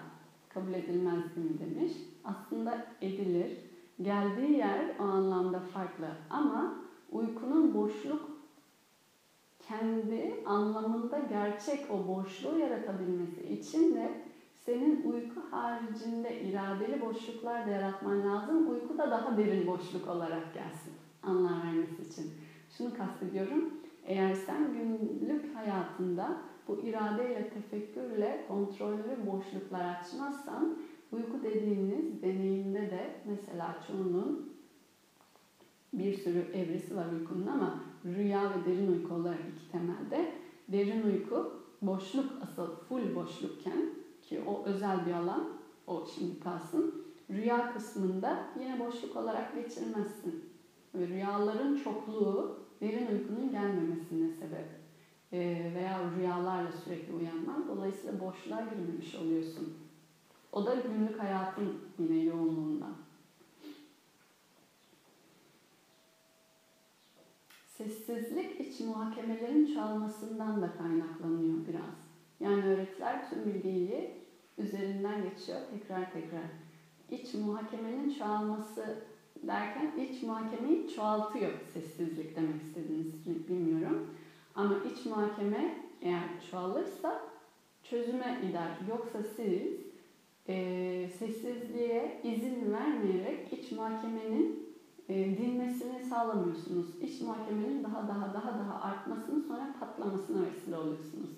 Kabul 0.49 0.73
edilmez 0.73 1.37
mi 1.37 1.59
demiş. 1.59 1.91
Aslında 2.23 2.85
edilir. 3.01 3.57
Geldiği 4.01 4.51
yer 4.51 4.79
o 4.99 5.03
anlamda 5.03 5.59
farklı. 5.59 6.07
Ama 6.29 6.73
uykunun 7.11 7.73
boşluk 7.73 8.29
kendi 9.59 10.43
anlamında 10.45 11.19
gerçek 11.19 11.91
o 11.91 12.07
boşluğu 12.07 12.57
yaratabilmesi 12.57 13.53
için 13.53 13.95
de 13.95 14.21
senin 14.65 15.11
uyku 15.11 15.41
haricinde 15.51 16.41
iradeli 16.41 17.01
boşluklar 17.01 17.65
da 17.65 17.69
yaratman 17.69 18.29
lazım. 18.29 18.71
Uyku 18.71 18.97
da 18.97 19.11
daha 19.11 19.37
derin 19.37 19.67
boşluk 19.67 20.07
olarak 20.07 20.53
gelsin 20.53 20.93
anlam 21.23 21.61
vermesi 21.61 22.01
için. 22.01 22.31
Şunu 22.77 22.97
kastediyorum. 22.97 23.73
Eğer 24.05 24.33
sen 24.33 24.73
günlük 24.73 25.55
hayatında 25.55 26.37
bu 26.71 26.87
iradeyle, 26.87 27.49
tefekkürle 27.49 28.45
kontrollü 28.47 29.27
boşluklar 29.27 29.99
açmazsan 29.99 30.77
uyku 31.11 31.43
dediğiniz 31.43 32.21
deneyimde 32.21 32.79
de 32.79 33.15
mesela 33.25 33.75
çoğunun 33.87 34.53
bir 35.93 36.13
sürü 36.13 36.39
evresi 36.39 36.95
var 36.95 37.05
uykunun 37.19 37.47
ama 37.47 37.79
rüya 38.05 38.43
ve 38.43 38.65
derin 38.65 38.91
uyku 38.91 39.13
olarak 39.13 39.39
iki 39.55 39.71
temelde. 39.71 40.31
Derin 40.67 41.03
uyku 41.03 41.53
boşluk 41.81 42.31
asıl 42.41 42.75
full 42.75 43.15
boşlukken 43.15 43.89
ki 44.21 44.41
o 44.47 44.63
özel 44.65 45.05
bir 45.05 45.13
alan 45.13 45.47
o 45.87 46.05
şimdi 46.15 46.39
kalsın. 46.39 47.05
Rüya 47.29 47.73
kısmında 47.73 48.45
yine 48.59 48.79
boşluk 48.79 49.15
olarak 49.15 49.55
geçirmezsin. 49.55 50.45
Ve 50.95 51.07
rüyaların 51.07 51.75
çokluğu 51.75 52.59
derin 52.81 53.07
uykunun 53.07 53.51
gelmemesine 53.51 54.29
sebep 54.29 54.80
veya 55.33 55.99
rüyalarla 56.17 56.71
sürekli 56.71 57.13
uyanman. 57.13 57.67
Dolayısıyla 57.67 58.19
boşluğa 58.19 58.61
girmemiş 58.61 59.15
oluyorsun. 59.15 59.77
O 60.51 60.65
da 60.65 60.75
günlük 60.75 61.19
hayatın 61.19 61.77
yine 61.99 62.23
yoğunluğundan. 62.23 62.95
Sessizlik 67.65 68.61
iç 68.61 68.79
muhakemelerin 68.79 69.73
çoğalmasından 69.73 70.61
da 70.61 70.71
kaynaklanıyor 70.77 71.67
biraz. 71.67 72.11
Yani 72.39 72.65
öğretiler 72.65 73.29
tüm 73.29 73.45
bilgiyi 73.45 74.11
üzerinden 74.57 75.23
geçiyor 75.23 75.59
tekrar 75.71 76.13
tekrar. 76.13 76.43
İç 77.09 77.33
muhakemenin 77.33 78.13
çoğalması 78.13 79.03
derken 79.43 79.91
iç 79.97 80.23
muhakemeyi 80.23 80.87
çoğaltıyor 80.95 81.51
sessizlik 81.73 82.35
demek 82.35 82.61
istediğinizi 82.61 83.47
bilmiyorum. 83.47 84.09
Ama 84.55 84.75
iç 84.91 85.05
muhakeme 85.05 85.75
eğer 86.01 86.23
çoğalırsa 86.51 87.21
çözüme 87.83 88.41
gider. 88.47 88.69
Yoksa 88.89 89.23
siz 89.35 89.91
e, 90.47 91.09
sessizliğe 91.19 92.21
izin 92.23 92.73
vermeyerek 92.73 93.53
iç 93.53 93.71
muhakemenin 93.71 94.75
e, 95.09 95.37
dinmesini 95.37 96.05
sağlamıyorsunuz. 96.05 96.85
İç 97.01 97.21
muhakemenin 97.21 97.83
daha 97.83 98.07
daha 98.07 98.33
daha 98.33 98.59
daha 98.59 98.81
artmasını 98.81 99.41
sonra 99.41 99.73
patlamasına 99.79 100.45
vesile 100.45 100.77
oluyorsunuz. 100.77 101.29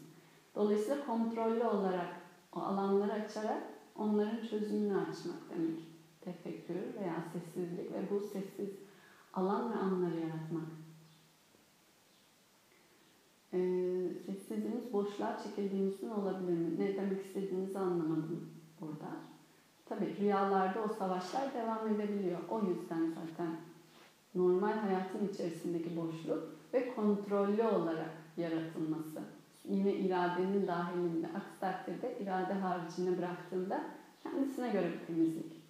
Dolayısıyla 0.56 1.06
kontrollü 1.06 1.64
olarak 1.64 2.08
o 2.56 2.60
alanları 2.60 3.14
açarak 3.14 3.64
onların 3.96 4.48
çözümünü 4.50 4.98
açmak 4.98 5.50
demek. 5.50 5.80
Tefekkür 6.22 6.76
veya 6.76 7.24
sessizlik 7.34 7.94
ve 7.94 8.10
bu 8.12 8.20
sessiz 8.20 8.70
alan 9.34 9.72
ve 9.72 9.76
anları 9.76 10.20
yaratmak. 10.20 10.83
Ee, 13.54 13.60
sessizliğimiz 14.26 14.94
boşluğa 14.94 15.38
çekildiğimizin 15.38 16.10
olabilir 16.10 16.54
mi? 16.54 16.80
Ne 16.80 16.98
demek 16.98 17.22
istediğinizi 17.22 17.80
anlamadım 17.80 18.50
burada. 18.82 19.10
Tabii 19.86 20.18
rüyalarda 20.20 20.82
o 20.84 20.88
savaşlar 20.88 21.54
devam 21.54 21.88
edebiliyor. 21.88 22.40
O 22.50 22.62
yüzden 22.62 23.08
zaten 23.16 23.58
normal 24.36 24.78
hayatın 24.78 25.28
içerisindeki 25.28 25.96
boşluk 25.96 26.54
ve 26.74 26.88
kontrollü 26.88 27.64
olarak 27.64 28.12
yaratılması. 28.38 29.22
Yine 29.70 29.96
iradenin 29.96 30.68
dahilinde, 30.68 31.28
aksi 31.28 31.60
takdirde 31.60 32.18
irade 32.20 32.54
haricine 32.54 33.18
bıraktığında 33.18 33.84
kendisine 34.24 34.70
göre 34.70 34.94
bir 34.94 35.02
temizlik. 35.08 35.63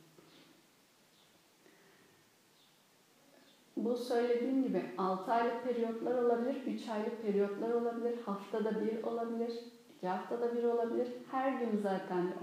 Bu 3.85 3.97
söylediğim 3.97 4.63
gibi 4.63 4.81
6 4.97 5.31
aylık 5.31 5.63
periyotlar 5.63 6.23
olabilir, 6.23 6.55
3 6.67 6.89
aylık 6.89 7.21
periyotlar 7.21 7.69
olabilir, 7.69 8.17
haftada 8.25 8.81
bir 8.81 9.03
olabilir, 9.03 9.51
2 9.97 10.07
haftada 10.07 10.55
bir 10.55 10.63
olabilir. 10.63 11.07
Her 11.31 11.59
gün 11.59 11.79
zaten 11.81 12.33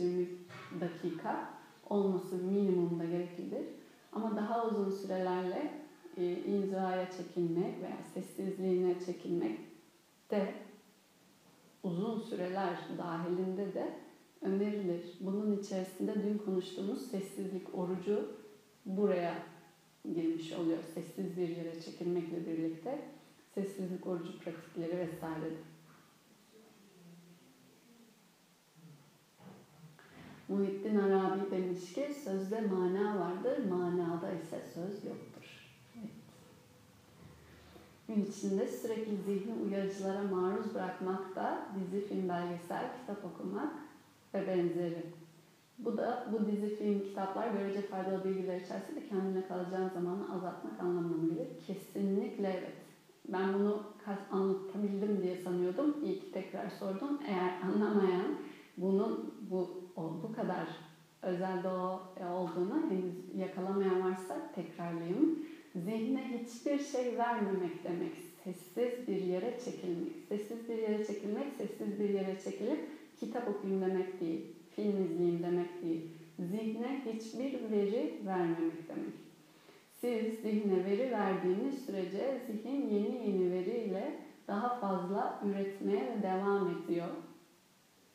15-20 0.00 0.26
dakika 0.80 1.48
olması 1.90 2.34
minimumda 2.34 3.04
gereklidir. 3.04 3.66
Ama 4.12 4.36
daha 4.36 4.66
uzun 4.66 4.90
sürelerle 4.90 5.72
e, 6.16 6.24
inzivaya 6.24 7.10
çekilmek 7.10 7.82
veya 7.82 7.98
sessizliğine 8.14 8.94
çekilmek 9.06 9.58
de 10.30 10.54
uzun 11.82 12.20
süreler 12.20 12.78
dahilinde 12.98 13.74
de 13.74 13.88
önerilir. 14.42 15.02
Bunun 15.20 15.58
içerisinde 15.58 16.14
dün 16.14 16.38
konuştuğumuz 16.38 17.10
sessizlik 17.10 17.78
orucu 17.78 18.28
buraya 18.86 19.34
girmiş 20.14 20.52
oluyor. 20.52 20.78
Sessiz 20.94 21.36
bir 21.36 21.48
yere 21.48 21.80
çekilmekle 21.80 22.46
birlikte 22.46 22.98
sessizlik 23.54 24.06
orucu 24.06 24.38
pratikleri 24.38 24.98
vesaire. 24.98 25.50
Muhittin 30.48 30.96
Arabi 30.96 31.50
demiş 31.50 31.92
ki 31.92 32.14
sözde 32.24 32.60
mana 32.60 33.20
vardır, 33.20 33.70
manada 33.70 34.32
ise 34.32 34.60
söz 34.74 35.04
yoktur. 35.04 35.66
Gün 38.08 38.24
içinde 38.24 38.68
sürekli 38.68 39.16
zihni 39.16 39.52
uyarıcılara 39.52 40.22
maruz 40.22 40.74
bırakmak 40.74 41.36
da 41.36 41.68
dizi, 41.74 42.06
film, 42.08 42.28
belgesel, 42.28 42.90
kitap 43.00 43.24
okumak 43.24 43.72
ve 44.34 44.46
benzeri. 44.46 45.02
Bu 45.78 45.96
da 45.96 46.26
bu 46.32 46.46
dizi, 46.46 46.76
film, 46.76 47.00
kitaplar 47.00 47.48
görece 47.50 47.82
faydalı 47.82 48.24
bilgiler 48.24 48.60
içerisinde 48.60 49.08
kendine 49.08 49.46
kalacağın 49.48 49.88
zamanı 49.88 50.34
azaltmak 50.34 50.80
anlamına 50.80 51.34
gelir. 51.34 51.48
Kesinlikle 51.66 52.48
evet. 52.48 52.76
Ben 53.28 53.54
bunu 53.54 53.82
anlatabildim 54.30 55.22
diye 55.22 55.36
sanıyordum. 55.36 55.94
İyi 56.04 56.20
ki 56.20 56.32
tekrar 56.32 56.70
sordum. 56.70 57.20
Eğer 57.28 57.60
anlamayan 57.62 58.38
bunun 58.76 59.34
bu 59.50 59.68
bu 59.96 60.32
kadar 60.32 60.66
özel 61.22 61.66
o 61.66 62.00
e, 62.20 62.26
olduğunu 62.26 62.90
henüz 62.90 63.14
yakalamayan 63.34 64.02
varsa 64.02 64.52
tekrarlayayım. 64.54 65.38
Zihne 65.74 66.38
hiçbir 66.38 66.78
şey 66.78 67.18
vermemek 67.18 67.84
demek. 67.84 68.14
Sessiz 68.44 69.08
bir 69.08 69.20
yere 69.20 69.60
çekilmek. 69.64 70.12
Sessiz 70.28 70.68
bir 70.68 70.78
yere 70.78 71.06
çekilmek, 71.06 71.52
sessiz 71.52 72.00
bir 72.00 72.08
yere 72.08 72.40
çekilip 72.40 72.88
kitap 73.20 73.48
okuyun 73.48 73.80
demek 73.80 74.20
değil 74.20 74.55
film 74.76 75.04
izleyeyim 75.04 75.42
demek 75.42 75.82
değil. 75.82 76.08
Zihne 76.38 77.02
hiçbir 77.06 77.70
veri 77.70 78.20
vermemek 78.26 78.88
demek. 78.88 79.14
Siz 80.00 80.40
zihne 80.40 80.84
veri 80.84 81.10
verdiğiniz 81.10 81.86
sürece 81.86 82.40
zihin 82.46 82.88
yeni 82.88 83.28
yeni 83.28 83.52
veriyle 83.52 84.14
daha 84.48 84.68
fazla 84.68 85.40
üretmeye 85.44 86.22
devam 86.22 86.68
ediyor 86.70 87.08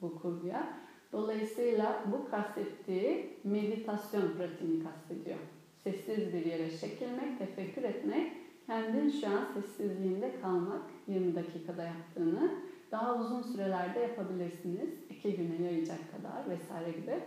bu 0.01 0.21
kurguya. 0.21 0.73
Dolayısıyla 1.11 2.03
bu 2.11 2.31
kastettiği 2.31 3.29
meditasyon 3.43 4.31
pratiğini 4.37 4.83
kastediyor. 4.83 5.37
Sessiz 5.83 6.33
bir 6.33 6.45
yere 6.45 6.77
çekilmek, 6.77 7.39
tefekkür 7.39 7.83
etmek, 7.83 8.31
kendin 8.65 9.09
şu 9.09 9.27
an 9.27 9.45
sessizliğinde 9.53 10.31
kalmak 10.41 10.81
20 11.07 11.35
dakikada 11.35 11.83
yaptığını 11.83 12.51
daha 12.91 13.15
uzun 13.15 13.41
sürelerde 13.41 13.99
yapabilirsiniz. 13.99 14.89
iki 15.09 15.35
güne 15.35 15.61
yayacak 15.65 15.99
kadar 16.11 16.49
vesaire 16.49 16.91
gibi. 16.91 17.23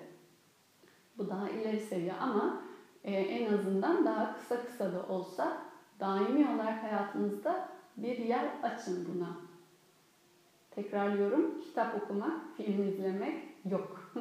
Bu 1.19 1.29
daha 1.29 1.49
ileri 1.49 1.81
seviye 1.81 2.13
ama 2.13 2.63
e, 3.05 3.13
en 3.13 3.55
azından 3.55 4.05
daha 4.05 4.37
kısa 4.37 4.65
kısa 4.65 4.93
da 4.93 5.07
olsa 5.09 5.63
daimi 6.01 6.49
olarak 6.55 6.83
hayatınızda 6.83 7.69
bir 7.97 8.19
yer 8.19 8.49
açın 8.63 9.09
buna. 9.15 9.37
Tekrarlıyorum, 10.71 11.61
kitap 11.61 12.03
okumak, 12.03 12.57
film 12.57 12.89
izlemek 12.89 13.43
yok. 13.65 14.13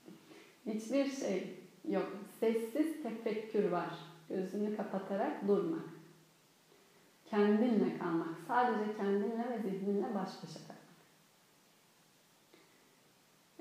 Hiçbir 0.66 1.06
şey 1.06 1.60
yok. 1.88 2.06
Sessiz 2.40 3.02
tefekkür 3.02 3.70
var. 3.70 3.90
Gözünü 4.28 4.76
kapatarak 4.76 5.48
durmak. 5.48 5.84
Kendinle 7.24 7.98
kalmak. 7.98 8.38
Sadece 8.48 8.96
kendinle 8.96 9.48
ve 9.50 9.58
zihninle 9.58 10.14
baş 10.14 10.28
başa 10.42 10.58
kalmak. 10.66 10.79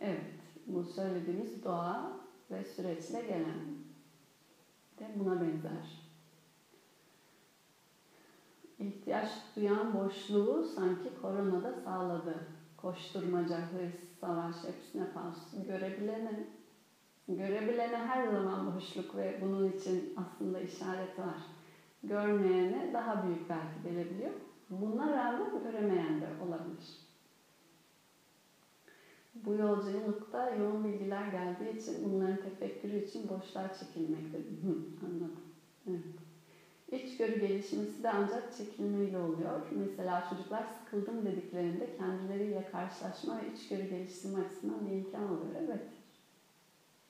Evet, 0.01 0.19
bu 0.67 0.83
söylediğimiz 0.83 1.63
doğa 1.63 2.11
ve 2.51 2.65
süreçle 2.65 3.21
gelen 3.21 3.59
de 4.99 5.19
buna 5.19 5.41
benzer. 5.41 6.09
ihtiyaç 8.79 9.29
duyan 9.55 9.93
boşluğu 9.93 10.63
sanki 10.63 11.21
koronada 11.21 11.73
sağladı. 11.73 12.35
Koşturmaca, 12.77 13.57
hırs, 13.57 14.19
savaş 14.21 14.55
hepsine 14.63 15.05
pas. 15.13 15.65
Görebilene, 15.67 16.47
görebilene 17.27 17.97
her 17.97 18.27
zaman 18.27 18.75
boşluk 18.75 19.15
ve 19.15 19.39
bunun 19.41 19.71
için 19.71 20.13
aslında 20.17 20.59
işaret 20.59 21.19
var. 21.19 21.41
Görmeyene 22.03 22.93
daha 22.93 23.23
büyük 23.23 23.49
belki 23.49 23.83
gelebiliyor. 23.83 24.31
Buna 24.69 25.13
rağmen 25.13 25.63
göremeyen 25.63 26.21
de 26.21 26.27
olabilir. 26.47 27.08
Bu 29.45 29.53
yolculukta 29.53 30.49
yoğun 30.49 30.83
bilgiler 30.83 31.25
geldiği 31.25 31.77
için 31.77 32.03
bunların 32.03 32.37
tefekkürü 32.37 32.95
için 32.97 33.29
boşluğa 33.29 33.73
çekilmektedir. 33.73 34.59
Anladım. 35.05 35.43
Evet. 35.87 36.19
İçgörü 36.91 37.39
gelişmesi 37.39 38.03
de 38.03 38.09
ancak 38.09 38.51
çekilmeyle 38.51 39.17
oluyor. 39.17 39.67
Mesela 39.71 40.21
çocuklar 40.29 40.63
sıkıldım 40.63 41.25
dediklerinde 41.25 41.91
kendileriyle 41.91 42.65
karşılaşma 42.65 43.37
ve 43.37 43.47
içgörü 43.47 43.83
geliştirme 43.83 44.39
açısından 44.39 44.85
bir 44.85 44.91
imkan 44.91 45.29
oluyor. 45.29 45.55
Evet. 45.55 45.81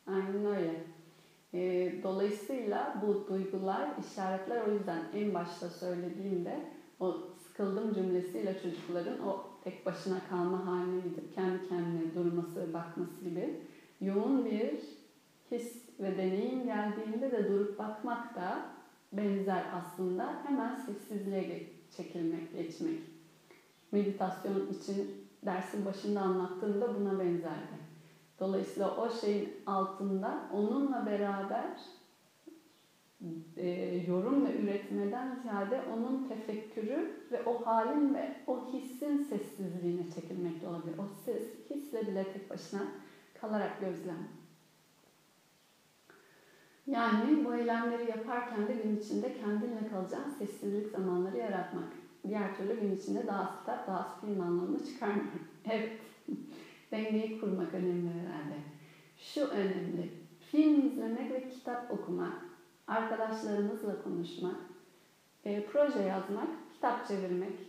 Aynen 0.07 0.45
öyle. 0.45 0.79
E, 1.53 1.91
dolayısıyla 2.03 2.93
bu 3.01 3.27
duygular, 3.27 3.89
işaretler 3.97 4.61
o 4.61 4.71
yüzden 4.71 5.05
en 5.11 5.33
başta 5.33 5.69
söylediğimde 5.69 6.63
o 6.99 7.17
sıkıldım 7.35 7.91
cümlesiyle 7.91 8.57
çocukların 8.57 9.19
o 9.19 9.48
tek 9.63 9.85
başına 9.85 10.19
kalma 10.29 10.65
haline 10.65 11.01
gidip 11.01 11.35
kendi 11.35 11.69
kendine 11.69 12.15
durması, 12.15 12.73
bakması 12.73 13.23
gibi 13.23 13.59
yoğun 14.01 14.45
bir 14.45 14.79
his 15.51 15.89
ve 15.99 16.17
deneyim 16.17 16.65
geldiğinde 16.65 17.31
de 17.31 17.49
durup 17.49 17.79
bakmak 17.79 18.35
da 18.35 18.61
benzer 19.13 19.63
aslında. 19.73 20.43
Hemen 20.47 20.75
sessizliğe 20.75 21.67
çekilmek, 21.97 22.53
geçmek. 22.53 22.99
Meditasyon 23.91 24.67
için 24.67 25.27
dersin 25.45 25.85
başında 25.85 26.21
anlattığımda 26.21 26.95
buna 26.95 27.19
benzerdi. 27.19 27.89
Dolayısıyla 28.39 28.97
o 28.97 29.09
şeyin 29.21 29.53
altında 29.65 30.49
onunla 30.53 31.05
beraber 31.05 31.79
e, 33.57 33.67
yorum 34.07 34.45
ve 34.45 34.55
üretmeden 34.55 35.35
ziyade 35.35 35.81
onun 35.81 36.17
tefekkürü 36.29 37.07
ve 37.31 37.41
o 37.45 37.65
halin 37.65 38.13
ve 38.13 38.29
o 38.47 38.59
hissin 38.59 39.17
sessizliğine 39.17 40.09
çekilmekte 40.09 40.67
olabilir. 40.67 40.95
O 40.97 41.05
ses, 41.05 41.69
hisle 41.69 42.07
bile 42.07 42.23
tek 42.33 42.49
başına 42.49 42.87
kalarak 43.33 43.79
gözlem. 43.79 44.27
Yani 46.87 47.45
bu 47.45 47.55
eylemleri 47.55 48.05
yaparken 48.05 48.67
de 48.67 48.73
gün 48.73 48.97
içinde 48.97 49.33
kendinle 49.33 49.85
kalacağın 49.85 50.27
sessizlik 50.27 50.87
zamanları 50.87 51.37
yaratmak. 51.37 51.87
Diğer 52.27 52.55
türlü 52.55 52.79
gün 52.79 52.95
içinde 52.95 53.27
daha 53.27 53.51
kitap, 53.51 53.87
daha 53.87 54.03
film 54.21 54.41
anlamını 54.41 54.83
çıkarmıyor. 54.83 55.27
Evet, 55.65 56.01
dengeyi 56.91 57.31
kurmak 57.31 57.73
önemli 57.73 58.09
herhalde. 58.09 58.61
Şu 59.15 59.45
önemli, 59.45 60.09
film 60.37 60.81
izlemek 60.85 61.31
ve 61.31 61.47
kitap 61.47 61.91
okumak, 61.91 62.48
arkadaşlarınızla 62.89 64.03
konuşmak, 64.03 64.55
e, 65.45 65.65
proje 65.65 65.99
yazmak, 65.99 66.47
kitap 66.73 67.07
çevirmek, 67.07 67.59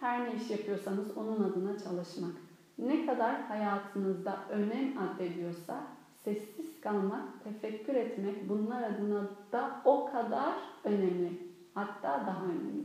her 0.00 0.24
ne 0.24 0.34
iş 0.34 0.50
yapıyorsanız 0.50 1.16
onun 1.16 1.44
adına 1.44 1.78
çalışmak. 1.78 2.32
Ne 2.78 3.06
kadar 3.06 3.42
hayatınızda 3.42 4.38
önem 4.50 4.98
addediyorsa 4.98 5.82
sessiz 6.24 6.80
kalmak, 6.80 7.44
tefekkür 7.44 7.94
etmek 7.94 8.48
bunlar 8.48 8.82
adına 8.82 9.28
da 9.52 9.80
o 9.84 10.10
kadar 10.12 10.54
önemli. 10.84 11.38
Hatta 11.74 12.24
daha 12.26 12.44
önemli. 12.44 12.84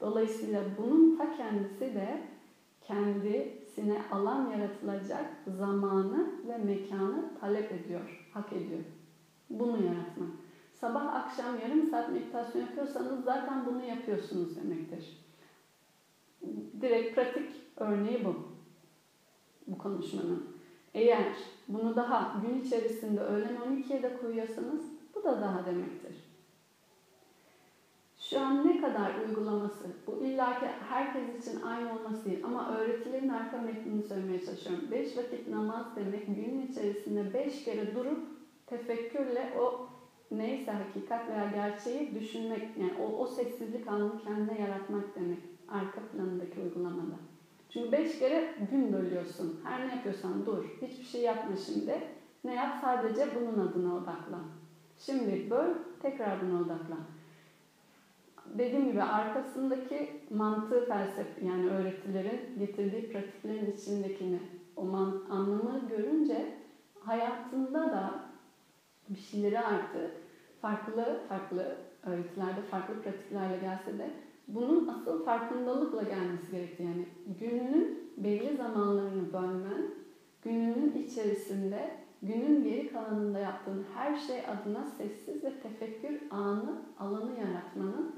Dolayısıyla 0.00 0.62
bunun 0.78 1.16
ta 1.16 1.36
kendisi 1.36 1.80
de 1.80 2.22
kendisine 2.80 4.02
alan 4.10 4.50
yaratılacak 4.50 5.26
zamanı 5.46 6.30
ve 6.48 6.58
mekanı 6.58 7.38
talep 7.40 7.72
ediyor, 7.72 8.30
hak 8.34 8.52
ediyor. 8.52 8.82
Bunu 9.50 9.76
yaratmak. 9.84 10.41
Sabah 10.82 11.14
akşam 11.14 11.60
yarım 11.60 11.90
saat 11.90 12.12
meditasyon 12.12 12.62
yapıyorsanız 12.62 13.24
zaten 13.24 13.66
bunu 13.66 13.84
yapıyorsunuz 13.86 14.56
demektir. 14.56 15.16
Direkt 16.80 17.14
pratik 17.14 17.50
örneği 17.76 18.24
bu. 18.24 18.34
Bu 19.66 19.78
konuşmanın. 19.78 20.56
Eğer 20.94 21.26
bunu 21.68 21.96
daha 21.96 22.40
gün 22.46 22.62
içerisinde 22.62 23.20
öğlen 23.20 23.56
12'ye 23.56 24.02
de 24.02 24.18
koyuyorsanız 24.18 24.84
bu 25.14 25.24
da 25.24 25.40
daha 25.40 25.66
demektir. 25.66 26.16
Şu 28.16 28.40
an 28.40 28.66
ne 28.66 28.80
kadar 28.80 29.18
uygulaması, 29.18 29.86
bu 30.06 30.24
illaki 30.24 30.66
herkes 30.66 31.40
için 31.40 31.62
aynı 31.62 31.92
olması 31.92 32.24
değil 32.24 32.44
ama 32.44 32.76
öğretilerin 32.76 33.28
arka 33.28 33.58
metnini 33.58 34.02
söylemeye 34.02 34.44
çalışıyorum. 34.44 34.90
Beş 34.90 35.16
vakit 35.16 35.48
namaz 35.48 35.86
demek 35.96 36.26
günün 36.26 36.66
içerisinde 36.66 37.34
beş 37.34 37.64
kere 37.64 37.94
durup 37.94 38.28
tefekkürle 38.66 39.54
o 39.58 39.91
neyse 40.38 40.70
hakikat 40.70 41.28
veya 41.28 41.50
gerçeği 41.54 42.14
düşünmek, 42.14 42.76
yani 42.76 42.92
o, 43.02 43.18
o 43.18 43.26
sessizlik 43.26 43.88
anını 43.88 44.22
kendine 44.24 44.60
yaratmak 44.60 45.16
demek 45.16 45.38
arka 45.68 46.00
planındaki 46.00 46.60
uygulamada. 46.60 47.16
Çünkü 47.70 47.92
beş 47.92 48.18
kere 48.18 48.54
gün 48.70 48.92
bölüyorsun. 48.92 49.60
Her 49.64 49.88
ne 49.88 49.94
yapıyorsan 49.94 50.46
dur. 50.46 50.64
Hiçbir 50.82 51.04
şey 51.04 51.22
yapma 51.22 51.56
şimdi. 51.56 52.00
Ne 52.44 52.54
yap? 52.54 52.78
Sadece 52.80 53.28
bunun 53.34 53.68
adına 53.68 53.94
odaklan. 53.94 54.44
Şimdi 54.98 55.50
böl, 55.50 55.68
tekrar 56.02 56.42
buna 56.42 56.60
odaklan. 56.60 57.00
Dediğim 58.46 58.90
gibi 58.90 59.02
arkasındaki 59.02 60.20
mantığı 60.30 60.86
felsefe 60.86 61.46
yani 61.46 61.70
öğretilerin 61.70 62.40
getirdiği 62.58 63.12
pratiklerin 63.12 63.72
içindekini 63.72 64.38
o 64.76 64.84
man, 64.84 65.22
anlamı 65.30 65.88
görünce 65.88 66.54
hayatında 67.00 67.80
da 67.80 68.24
bir 69.08 69.18
şeyleri 69.18 69.60
artık 69.60 70.10
farklı 70.62 71.20
farklı 71.28 71.76
öğretilerde 72.02 72.62
farklı 72.70 73.02
pratiklerle 73.02 73.58
gelse 73.58 73.98
de 73.98 74.10
bunun 74.48 74.88
asıl 74.88 75.24
farkındalıkla 75.24 76.02
gelmesi 76.02 76.50
gerektiği 76.50 76.82
yani 76.82 77.06
gününün 77.40 78.12
belli 78.16 78.56
zamanlarını 78.56 79.32
bölmen, 79.32 79.90
gününün 80.42 81.06
içerisinde 81.06 81.90
günün 82.22 82.64
geri 82.64 82.92
kalanında 82.92 83.38
yaptığın 83.38 83.86
her 83.94 84.16
şey 84.16 84.40
adına 84.46 84.86
sessiz 84.86 85.44
ve 85.44 85.60
tefekkür 85.60 86.20
anı, 86.30 86.82
alanı 86.98 87.40
yaratmanın 87.40 88.14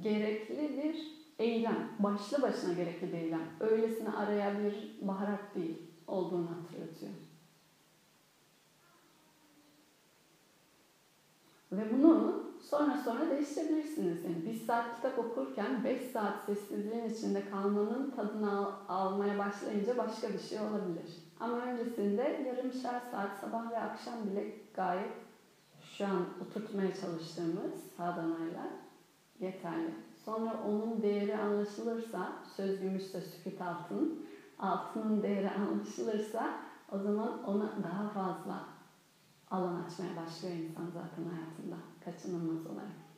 gerekli 0.00 0.82
bir 0.82 1.20
eylem. 1.38 1.88
Başlı 1.98 2.42
başına 2.42 2.72
gerekli 2.72 3.12
bir 3.12 3.18
eylem. 3.18 3.48
Öylesine 3.60 4.08
araya 4.08 4.58
bir 4.58 4.98
baharat 5.08 5.54
değil 5.54 5.78
olduğunu 6.06 6.48
hatırlatıyor. 6.50 7.12
Ve 11.72 11.92
bunu 11.92 12.44
sonra 12.60 12.96
sonra 13.04 13.30
değiştirebilirsiniz. 13.30 14.24
Yani 14.24 14.44
bir 14.46 14.66
saat 14.66 14.96
kitap 14.96 15.18
okurken 15.18 15.84
beş 15.84 16.02
saat 16.02 16.44
sessizliğin 16.46 17.08
içinde 17.08 17.50
kalmanın 17.50 18.10
tadını 18.10 18.58
al, 18.58 18.72
almaya 18.88 19.38
başlayınca 19.38 19.98
başka 19.98 20.28
bir 20.28 20.38
şey 20.38 20.58
olabilir. 20.60 21.16
Ama 21.40 21.56
öncesinde 21.56 22.22
yarımşar 22.46 23.00
saat 23.10 23.38
sabah 23.40 23.70
ve 23.70 23.78
akşam 23.78 24.14
bile 24.26 24.54
gayet 24.74 25.12
şu 25.82 26.06
an 26.06 26.24
oturtmaya 26.40 26.94
çalıştığımız 26.94 27.72
sadanayla 27.96 28.68
yeterli. 29.40 29.94
Sonra 30.24 30.62
onun 30.68 31.02
değeri 31.02 31.36
anlaşılırsa, 31.36 32.32
söz 32.56 32.80
gümüşse 32.80 33.20
sükut 33.20 33.60
altın, 33.60 34.26
altının 34.58 35.22
değeri 35.22 35.50
anlaşılırsa 35.50 36.50
o 36.92 36.98
zaman 36.98 37.44
ona 37.44 37.72
daha 37.82 38.08
fazla 38.08 38.79
alan 39.50 39.84
açmaya 39.84 40.16
başlıyor 40.16 40.54
insan 40.56 40.86
zaten 40.86 41.24
hayatında 41.24 41.76
kaçınılmaz 42.04 42.66
olarak. 42.66 43.10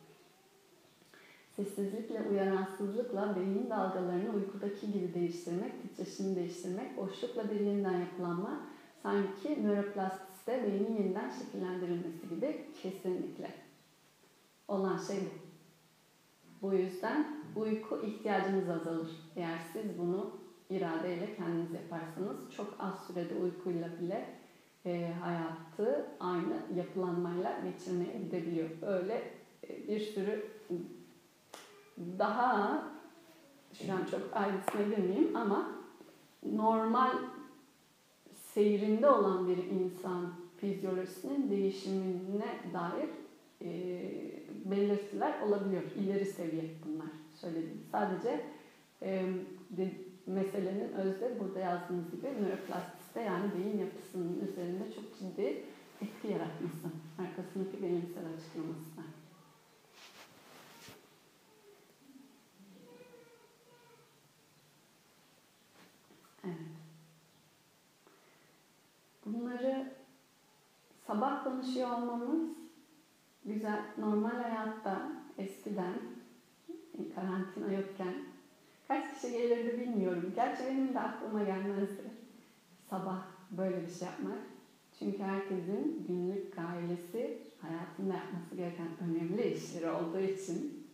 Sessizlikle, 1.57 2.23
uyaransızlıkla 2.31 3.37
beynin 3.37 3.71
dalgalarını 3.71 4.35
uykudaki 4.35 4.93
gibi 4.93 5.15
değiştirmek, 5.15 5.83
titreşimi 5.83 6.37
değiştirmek, 6.37 6.97
boşlukla 6.97 7.51
bir 7.51 7.61
yeniden 7.61 8.01
yapılanma, 8.01 8.61
sanki 9.03 9.67
nöroplastisite 9.67 10.63
beynin 10.63 10.97
yeniden 10.97 11.31
şekillendirilmesi 11.31 12.29
gibi 12.29 12.67
kesinlikle 12.83 13.51
olan 14.69 14.99
şey 14.99 15.17
bu. 15.17 15.43
Bu 16.63 16.75
yüzden 16.75 17.43
uyku 17.57 18.01
ihtiyacınız 18.07 18.69
azalır. 18.69 19.11
Eğer 19.37 19.59
siz 19.73 19.99
bunu 19.99 20.31
iradeyle 20.71 21.37
kendiniz 21.37 21.73
yaparsanız 21.73 22.51
çok 22.57 22.75
az 22.79 23.07
sürede 23.07 23.35
uykuyla 23.35 23.89
bile 24.01 24.29
e, 24.87 25.13
hayatı 25.21 26.07
aynı 26.43 26.79
yapılanmayla 26.79 27.61
geçirmeye 27.65 28.19
gidebiliyor. 28.19 28.69
Böyle 28.83 29.23
e, 29.69 29.89
bir 29.89 30.01
sürü 30.01 30.45
daha 32.19 32.83
şu 33.73 33.93
an 33.93 34.05
çok 34.11 34.37
ayrıntısına 34.37 34.83
girmeyeyim 34.83 35.37
ama 35.37 35.69
normal 36.53 37.13
seyrinde 38.35 39.11
olan 39.11 39.49
bir 39.49 39.57
insan 39.57 40.33
fizyolojisinin 40.57 41.51
değişimine 41.51 42.61
dair 42.75 43.09
e, 43.63 44.03
belirtiler 44.65 45.41
olabiliyor. 45.41 45.83
İleri 45.97 46.27
seviye 46.27 46.65
bunlar 46.87 47.09
söylediğim. 47.35 47.83
Sadece 47.93 48.41
e, 49.03 49.27
de, 49.71 49.91
meselenin 50.27 50.93
özde 50.93 51.41
burada 51.41 51.59
yazdığınız 51.59 52.11
gibi 52.11 52.27
nöroplastisite 52.27 53.21
yani 53.21 53.51
beyin 53.55 53.79
yapısının 53.79 54.49
üzerinde 54.49 54.93
çok 54.95 55.19
ciddi 55.19 55.63
etki 56.03 56.29
yaratması. 56.29 56.89
Arkasındaki 57.19 57.83
bilimsel 57.83 58.25
açıklaması 58.27 58.97
var. 58.99 59.07
Evet. 66.45 66.57
Bunları 69.27 69.93
sabah 71.07 71.45
konuşuyor 71.45 71.91
olmamız 71.91 72.49
güzel. 73.45 73.85
Normal 73.99 74.43
hayatta 74.43 75.13
eskiden 75.39 75.95
karantina 77.15 77.73
yokken 77.73 78.15
kaç 78.89 79.15
kişi 79.15 79.33
gelirdi 79.33 79.81
bilmiyorum. 79.81 80.33
Gerçi 80.35 80.65
benim 80.67 80.95
de 80.95 81.01
aklıma 81.01 81.43
gelmezdi 81.45 82.11
sabah 82.91 83.23
böyle 83.51 83.83
bir 83.83 83.91
şey 83.91 84.09
yapmak. 84.09 84.52
Çünkü 85.03 85.23
herkesin 85.23 86.05
günlük 86.09 86.59
ailesi 86.59 87.39
hayatında 87.61 88.15
yapması 88.15 88.55
gereken 88.57 88.89
önemli 89.01 89.55
işleri 89.55 89.91
olduğu 89.91 90.21
için 90.21 90.87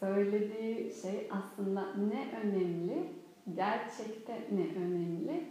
söylediği 0.00 0.94
şey 1.02 1.28
aslında 1.30 1.94
ne 1.94 2.38
önemli, 2.42 3.08
gerçekte 3.56 4.32
ne 4.32 4.82
önemli, 4.82 5.44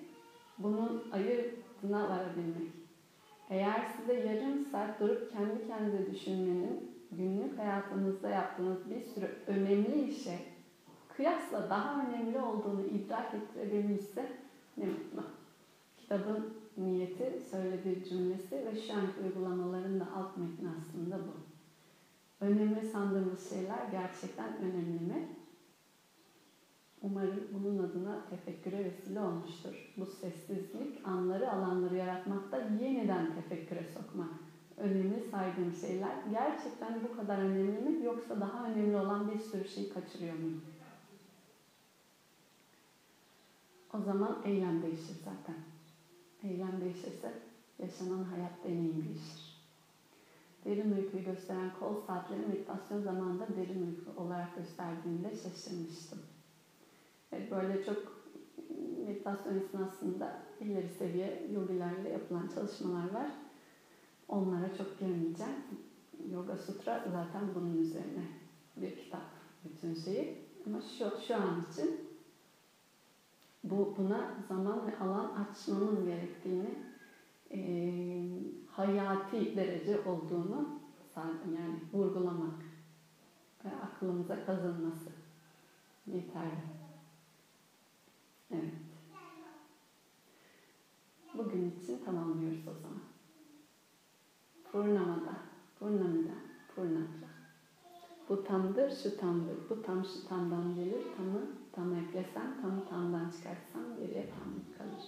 bunun 0.57 1.03
ayırdına 1.11 2.09
varabilmek. 2.09 2.71
Eğer 3.49 3.87
size 3.97 4.13
yarım 4.13 4.65
saat 4.71 4.99
durup 4.99 5.31
kendi 5.31 5.67
kendinize 5.67 6.11
düşünmenin 6.11 6.91
günlük 7.11 7.59
hayatınızda 7.59 8.29
yaptığınız 8.29 8.89
bir 8.89 9.01
sürü 9.01 9.29
önemli 9.47 10.07
işe 10.09 10.39
kıyasla 11.15 11.69
daha 11.69 12.05
önemli 12.05 12.39
olduğunu 12.39 12.85
idrak 12.85 13.33
ettirebilmişse 13.33 14.25
ne 14.77 14.85
mutlu. 14.85 15.38
Kitabın 16.09 16.53
niyeti, 16.77 17.41
söylediği 17.51 18.09
cümlesi 18.09 18.55
ve 18.55 18.81
şu 18.81 18.93
anki 18.93 19.21
uygulamaların 19.23 19.99
da 19.99 20.05
alt 20.15 20.37
metni 20.37 20.69
aslında 20.79 21.15
bu. 21.15 21.33
Önemli 22.45 22.89
sandığımız 22.89 23.49
şeyler 23.49 23.91
gerçekten 23.91 24.57
önemli 24.57 24.99
mi? 24.99 25.27
Umarım 27.01 27.47
bunun 27.53 27.79
adına 27.83 28.25
tefekküre 28.29 28.85
vesile 28.85 29.19
olmuştur. 29.19 29.93
Bu 29.97 30.05
sessizlik 30.05 31.07
anları 31.07 31.51
alanları 31.51 31.95
yaratmakta 31.95 32.57
yeniden 32.57 33.33
tefekküre 33.33 33.83
sokmak. 33.83 34.29
Önemli 34.77 35.21
saydığım 35.21 35.73
şeyler 35.73 36.15
gerçekten 36.31 37.03
bu 37.03 37.17
kadar 37.17 37.37
önemli 37.37 37.89
mi 37.89 38.05
yoksa 38.05 38.41
daha 38.41 38.65
önemli 38.65 38.97
olan 38.97 39.31
bir 39.31 39.39
sürü 39.39 39.65
şeyi 39.65 39.93
kaçırıyor 39.93 40.35
muyum? 40.35 40.61
O 43.93 43.99
zaman 43.99 44.41
eylem 44.45 44.81
değişir 44.81 45.15
zaten. 45.25 45.68
Eylem 46.43 46.81
değişirse 46.81 47.33
yaşanan 47.79 48.23
hayat 48.23 48.63
deneyim 48.63 49.05
değişir. 49.05 49.59
Derin 50.65 50.91
uykuyu 50.91 51.23
gösteren 51.23 51.71
kol 51.79 52.01
saatleri 52.07 52.39
meditasyon 52.39 53.01
zamanında 53.01 53.47
derin 53.57 53.87
uyku 53.87 54.21
olarak 54.21 54.55
gösterdiğinde 54.55 55.29
şaşırmıştım. 55.29 56.19
Evet, 57.31 57.51
böyle 57.51 57.83
çok 57.83 58.19
meditasyon 59.07 59.55
esnasında 59.55 60.41
ileri 60.59 60.89
seviye 60.89 61.47
yogilerle 61.53 62.09
yapılan 62.09 62.47
çalışmalar 62.55 63.13
var. 63.13 63.31
Onlara 64.27 64.77
çok 64.77 64.99
girmeyeceğim. 64.99 65.53
Yoga 66.31 66.57
Sutra 66.57 67.05
zaten 67.11 67.55
bunun 67.55 67.77
üzerine 67.77 68.27
bir 68.77 68.95
kitap 68.95 69.21
bütün 69.65 69.93
şeyi. 69.93 70.37
Ama 70.65 70.81
şu, 70.81 71.11
şu 71.27 71.35
an 71.35 71.65
için 71.71 72.08
bu 73.79 73.95
buna 73.97 74.35
zaman 74.47 74.87
ve 74.87 74.99
alan 74.99 75.31
açmamız 75.35 76.05
gerektiğini 76.05 76.75
e, 77.51 77.59
hayati 78.67 79.55
derece 79.55 79.99
olduğunu 80.01 80.79
yani 81.55 81.79
vurgulamak 81.93 82.65
ve 83.65 83.69
aklımıza 83.69 84.45
kazınması 84.45 85.09
yeterli. 86.07 86.63
Evet. 88.51 88.73
Bugün 91.33 91.71
için 91.71 92.05
tamamlıyoruz 92.05 92.67
o 92.67 92.73
zaman. 92.73 93.01
Purnamada, 94.71 95.33
Purnamida, 95.79 96.33
Purnatra. 96.75 97.28
Bu 98.29 98.43
tamdır, 98.43 98.91
şu 99.03 99.17
tamdır. 99.17 99.69
Bu 99.69 99.81
tam 99.81 100.05
şu 100.05 100.27
tamdan 100.27 100.75
gelir. 100.75 101.03
Tamı 101.17 101.41
tam 101.71 101.95
eklesem, 101.95 102.61
tamı 102.61 102.85
tamdan 102.89 103.29
çıkarsam 103.29 103.95
geriye 103.99 104.29
tamlık 104.29 104.77
kalır. 104.77 105.03